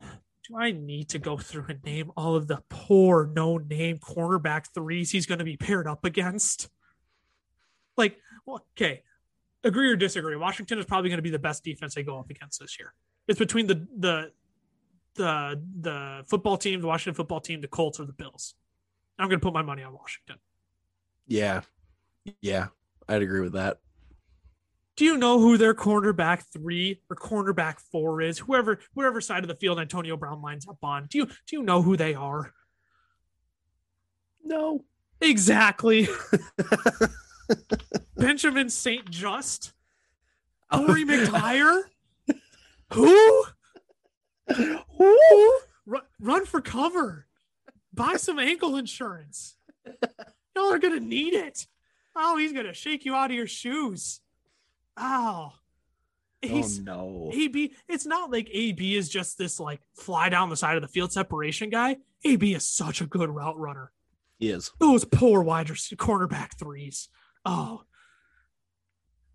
[0.00, 4.66] do I need to go through and name all of the poor no name cornerback
[4.74, 6.68] threes he's going to be paired up against?
[7.96, 8.16] Like,
[8.48, 9.02] okay,
[9.62, 10.36] agree or disagree.
[10.36, 12.92] Washington is probably going to be the best defense they go up against this year.
[13.28, 14.32] It's between the the
[15.14, 18.54] the the football team, the Washington football team, the Colts, or the Bills.
[19.18, 20.36] I'm going to put my money on Washington.
[21.28, 21.60] yeah,
[22.40, 22.68] yeah,
[23.08, 23.78] I'd agree with that.
[24.96, 28.38] Do you know who their cornerback three or cornerback four is?
[28.38, 31.06] Whoever, wherever side of the field Antonio Brown lines up on.
[31.06, 32.52] Do you do you know who they are?
[34.44, 34.84] No,
[35.22, 36.08] Exactly.
[38.16, 39.72] Benjamin St-Juste,
[40.72, 41.82] Corey McTire.
[42.92, 43.44] Who?
[44.48, 45.58] Who?
[45.86, 47.26] Run, run for cover.
[47.94, 49.56] Buy some ankle insurance.
[50.56, 51.66] Y'all are gonna need it.
[52.16, 54.20] Oh, he's gonna shake you out of your shoes.
[54.96, 55.52] Oh.
[55.54, 55.54] oh
[56.40, 57.72] He's no, AB.
[57.88, 61.12] It's not like AB is just this like fly down the side of the field
[61.12, 61.96] separation guy.
[62.24, 63.90] AB is such a good route runner.
[64.38, 64.70] he is.
[64.78, 67.08] Those poor wide receiver cornerback threes.
[67.44, 67.82] Oh,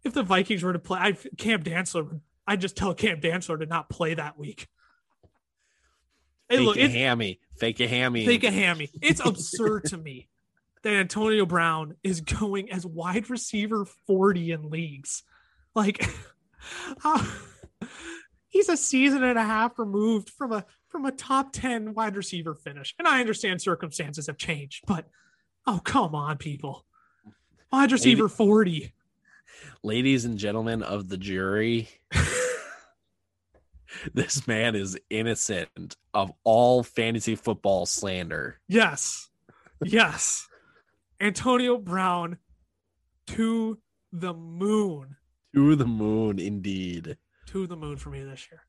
[0.04, 3.66] if the Vikings were to play, I Cam Dantzler, I'd just tell Cam Dantzler to
[3.66, 4.68] not play that week.
[6.50, 8.26] Hey, Fake look, a hammy, fake a hammy.
[8.26, 8.90] fake a hammy.
[9.02, 10.30] It's absurd to me
[10.84, 15.24] that Antonio Brown is going as wide receiver 40 in leagues.
[15.78, 16.10] Like,
[18.48, 22.56] he's a season and a half removed from a from a top 10 wide receiver
[22.56, 22.96] finish.
[22.98, 25.06] And I understand circumstances have changed, but
[25.68, 26.84] oh come on, people.
[27.72, 28.92] Wide receiver 40.
[29.84, 31.90] Ladies and gentlemen of the jury,
[34.16, 38.60] this man is innocent of all fantasy football slander.
[38.68, 39.30] Yes.
[39.84, 40.48] Yes.
[41.22, 42.40] Antonio Brown
[43.28, 43.78] to
[44.12, 45.17] the moon.
[45.56, 47.18] To the moon, indeed.
[47.48, 48.64] to the moon for me this year.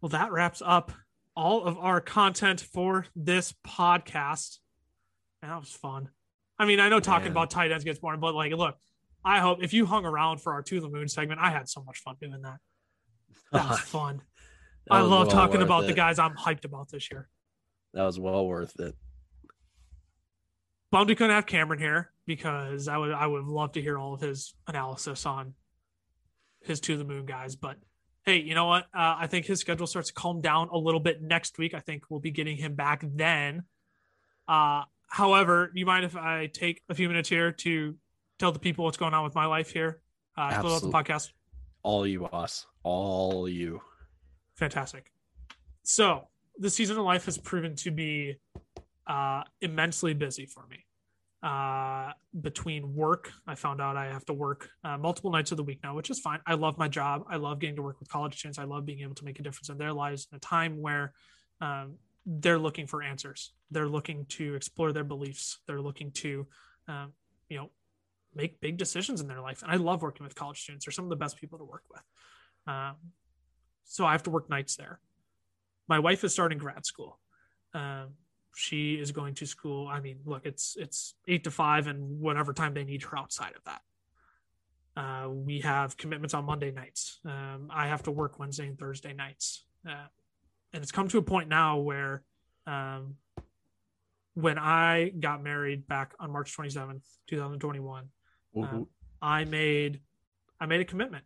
[0.00, 0.92] Well, that wraps up
[1.36, 4.58] all of our content for this podcast.
[5.42, 6.10] And that was fun.
[6.58, 7.32] I mean, I know talking Man.
[7.32, 8.76] about tight ends gets boring, but like, look,
[9.24, 11.82] I hope if you hung around for our to the moon segment, I had so
[11.82, 12.58] much fun doing that.
[13.52, 14.22] That was fun.
[14.86, 17.28] That I was love well talking about the guys I'm hyped about this year.
[17.94, 18.94] That was well worth it.
[20.94, 24.14] Bummed we couldn't have Cameron here because I would I would love to hear all
[24.14, 25.54] of his analysis on
[26.60, 27.56] his to the moon guys.
[27.56, 27.78] But
[28.24, 28.84] hey, you know what?
[28.94, 31.74] Uh, I think his schedule starts to calm down a little bit next week.
[31.74, 33.64] I think we'll be getting him back then.
[34.46, 37.96] Uh, however, you mind if I take a few minutes here to
[38.38, 40.00] tell the people what's going on with my life here?
[40.36, 41.32] Uh, close out the podcast.
[41.82, 42.66] All you, boss.
[42.84, 43.80] All you.
[44.54, 45.10] Fantastic.
[45.82, 48.36] So the season of life has proven to be
[49.06, 50.84] uh, immensely busy for me.
[51.42, 52.10] Uh,
[52.40, 55.80] between work, I found out I have to work uh, multiple nights of the week
[55.82, 56.40] now, which is fine.
[56.46, 57.24] I love my job.
[57.28, 58.58] I love getting to work with college students.
[58.58, 61.12] I love being able to make a difference in their lives in a time where
[61.60, 63.52] um, they're looking for answers.
[63.70, 65.58] They're looking to explore their beliefs.
[65.66, 66.46] They're looking to,
[66.88, 67.12] um,
[67.50, 67.70] you know,
[68.34, 69.62] make big decisions in their life.
[69.62, 70.86] And I love working with college students.
[70.86, 72.02] They're some of the best people to work with.
[72.66, 72.96] Um,
[73.84, 74.98] so I have to work nights there.
[75.88, 77.20] My wife is starting grad school.
[77.74, 78.14] Um,
[78.56, 79.88] she is going to school.
[79.88, 83.52] I mean, look, it's it's eight to five, and whatever time they need her outside
[83.56, 83.80] of that.
[84.96, 87.18] Uh, we have commitments on Monday nights.
[87.24, 90.06] Um, I have to work Wednesday and Thursday nights, uh,
[90.72, 92.22] and it's come to a point now where
[92.66, 93.16] um,
[94.34, 98.04] when I got married back on March 27th, 2021,
[98.56, 98.86] um,
[99.20, 100.00] I made
[100.60, 101.24] I made a commitment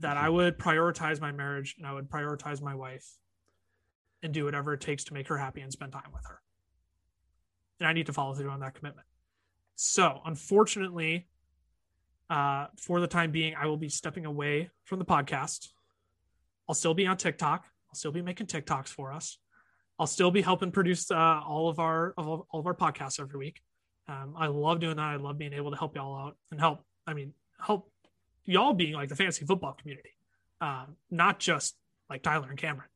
[0.00, 3.06] that I would prioritize my marriage and I would prioritize my wife
[4.22, 6.40] and do whatever it takes to make her happy and spend time with her.
[7.80, 9.06] And I need to follow through on that commitment.
[9.74, 11.28] So, unfortunately,
[12.30, 15.68] uh, for the time being, I will be stepping away from the podcast.
[16.68, 17.64] I'll still be on TikTok.
[17.88, 19.38] I'll still be making TikToks for us.
[19.98, 23.60] I'll still be helping produce uh, all of our all of our podcasts every week.
[24.08, 25.02] Um, I love doing that.
[25.02, 26.84] I love being able to help y'all out and help.
[27.06, 27.90] I mean, help
[28.44, 30.10] y'all being like the fantasy football community,
[30.60, 31.76] um, not just
[32.10, 32.88] like Tyler and Cameron,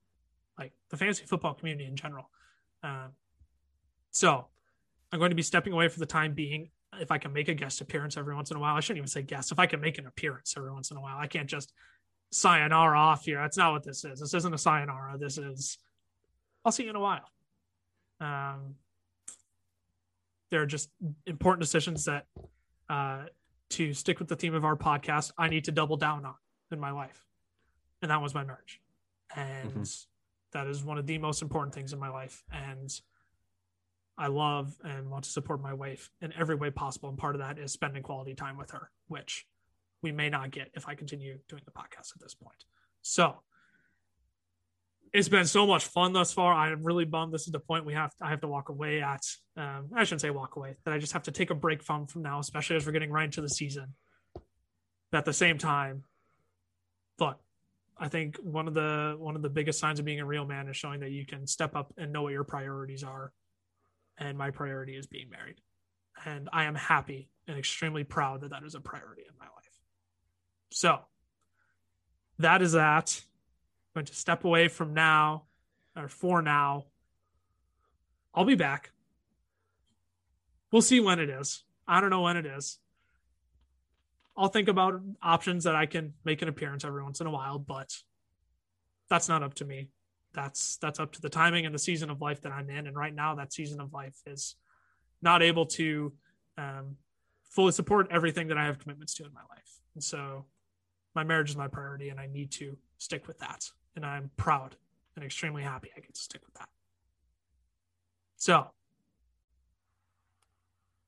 [0.58, 2.30] like the fantasy football community in general.
[2.82, 3.12] Um,
[4.10, 4.46] so
[5.12, 6.70] I'm going to be stepping away for the time being.
[7.00, 9.08] If I can make a guest appearance every once in a while, I shouldn't even
[9.08, 9.52] say guest.
[9.52, 11.72] If I can make an appearance every once in a while, I can't just
[12.32, 13.38] sayonara off here.
[13.38, 14.20] That's not what this is.
[14.20, 15.16] This isn't a sayonara.
[15.18, 15.78] This is
[16.64, 17.30] I'll see you in a while.
[18.20, 18.74] Um,
[20.50, 20.90] there are just
[21.26, 22.26] important decisions that
[22.88, 23.24] uh,
[23.70, 26.34] to stick with the theme of our podcast, I need to double down on
[26.70, 27.24] in my life.
[28.02, 28.80] And that was my marriage.
[29.34, 29.82] And mm-hmm.
[30.52, 32.42] that is one of the most important things in my life.
[32.52, 32.90] And
[34.20, 37.08] I love and want to support my wife in every way possible.
[37.08, 39.46] And part of that is spending quality time with her, which
[40.02, 42.64] we may not get if I continue doing the podcast at this point.
[43.00, 43.36] So
[45.14, 46.52] it's been so much fun thus far.
[46.52, 47.32] I'm really bummed.
[47.32, 48.12] This is the point we have.
[48.20, 49.22] I have to walk away at.
[49.56, 50.76] Um, I shouldn't say walk away.
[50.84, 53.10] That I just have to take a break from from now, especially as we're getting
[53.10, 53.94] right into the season.
[55.10, 56.04] But at the same time,
[57.18, 57.38] look,
[57.98, 60.68] I think one of the one of the biggest signs of being a real man
[60.68, 63.32] is showing that you can step up and know what your priorities are.
[64.20, 65.62] And my priority is being married,
[66.26, 69.80] and I am happy and extremely proud that that is a priority in my life.
[70.70, 71.00] So
[72.38, 73.22] that is that
[73.88, 75.44] I'm going to step away from now
[75.96, 76.84] or for now.
[78.34, 78.90] I'll be back.
[80.70, 81.64] We'll see when it is.
[81.88, 82.78] I don't know when it is.
[84.36, 87.58] I'll think about options that I can make an appearance every once in a while,
[87.58, 87.96] but
[89.08, 89.88] that's not up to me.
[90.32, 92.86] That's that's up to the timing and the season of life that I'm in.
[92.86, 94.56] And right now, that season of life is
[95.22, 96.12] not able to
[96.56, 96.96] um,
[97.44, 99.80] fully support everything that I have commitments to in my life.
[99.94, 100.46] And so,
[101.14, 104.76] my marriage is my priority, and I need to stick with that and I'm proud
[105.16, 106.68] and extremely happy I get to stick with that.
[108.36, 108.70] So,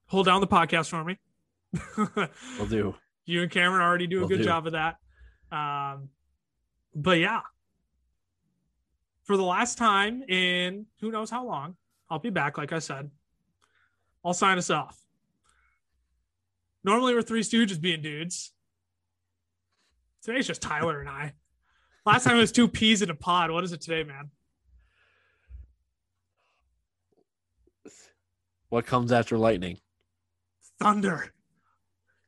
[0.06, 1.18] hold down the podcast for me.
[2.58, 2.94] We'll do.
[3.24, 4.44] You and Cameron already do a we'll good do.
[4.44, 4.96] job of that.
[5.52, 6.08] Um,
[6.92, 7.42] but yeah,
[9.24, 11.76] for the last time in who knows how long,
[12.10, 12.58] I'll be back.
[12.58, 13.10] Like I said,
[14.24, 14.98] I'll sign us off.
[16.84, 18.52] Normally, we're three Stooges being dudes.
[20.22, 21.34] Today's just Tyler and I.
[22.04, 23.50] Last time it was two peas in a pod.
[23.50, 24.30] What is it today, man?
[28.68, 29.78] What comes after lightning?
[30.80, 31.32] Thunder.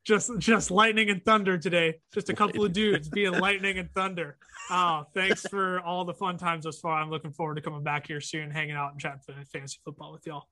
[0.04, 2.00] Just just lightning and thunder today.
[2.12, 4.36] Just a couple of dudes being lightning and thunder.
[4.70, 7.00] Oh, thanks for all the fun times thus far.
[7.00, 9.20] I'm looking forward to coming back here soon, hanging out and chatting
[9.50, 10.48] fantasy football with y'all.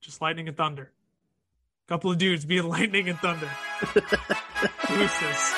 [0.00, 0.92] Just lightning and thunder.
[1.88, 3.50] Couple of dudes being lightning and thunder.
[4.88, 5.54] Deuces.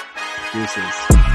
[0.53, 1.28] Deuces.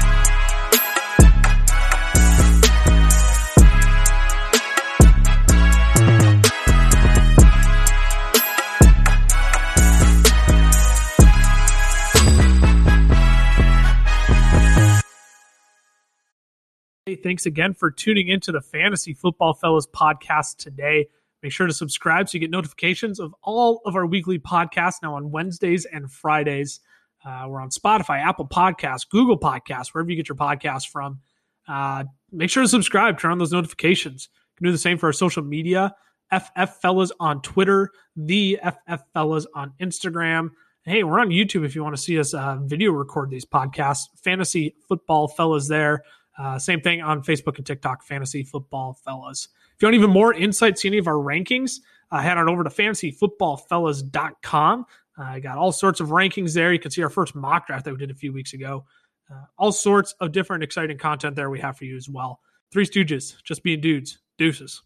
[17.06, 21.06] Hey, thanks again for tuning into the Fantasy Football Fellas podcast today.
[21.42, 25.16] Make sure to subscribe so you get notifications of all of our weekly podcasts now
[25.16, 26.80] on Wednesdays and Fridays.
[27.22, 31.20] Uh, we're on Spotify, Apple Podcasts, Google Podcasts, wherever you get your podcasts from.
[31.68, 34.30] Uh, make sure to subscribe, turn on those notifications.
[34.32, 35.94] You can do the same for our social media.
[36.32, 40.52] FF Fellas on Twitter, the FF Fellas on Instagram.
[40.86, 44.04] Hey, we're on YouTube if you want to see us uh, video record these podcasts.
[44.22, 46.02] Fantasy Football Fellas there.
[46.38, 49.46] Uh, same thing on Facebook and TikTok, Fantasy Football Fellas.
[49.76, 51.78] If you want even more insight, see any of our rankings,
[52.10, 54.86] uh, head on over to fantasyfootballfellas.com.
[55.16, 56.72] Uh, I got all sorts of rankings there.
[56.72, 58.84] You can see our first mock draft that we did a few weeks ago.
[59.30, 62.40] Uh, all sorts of different exciting content there we have for you as well.
[62.72, 64.18] Three Stooges, just being dudes.
[64.36, 64.82] Deuces.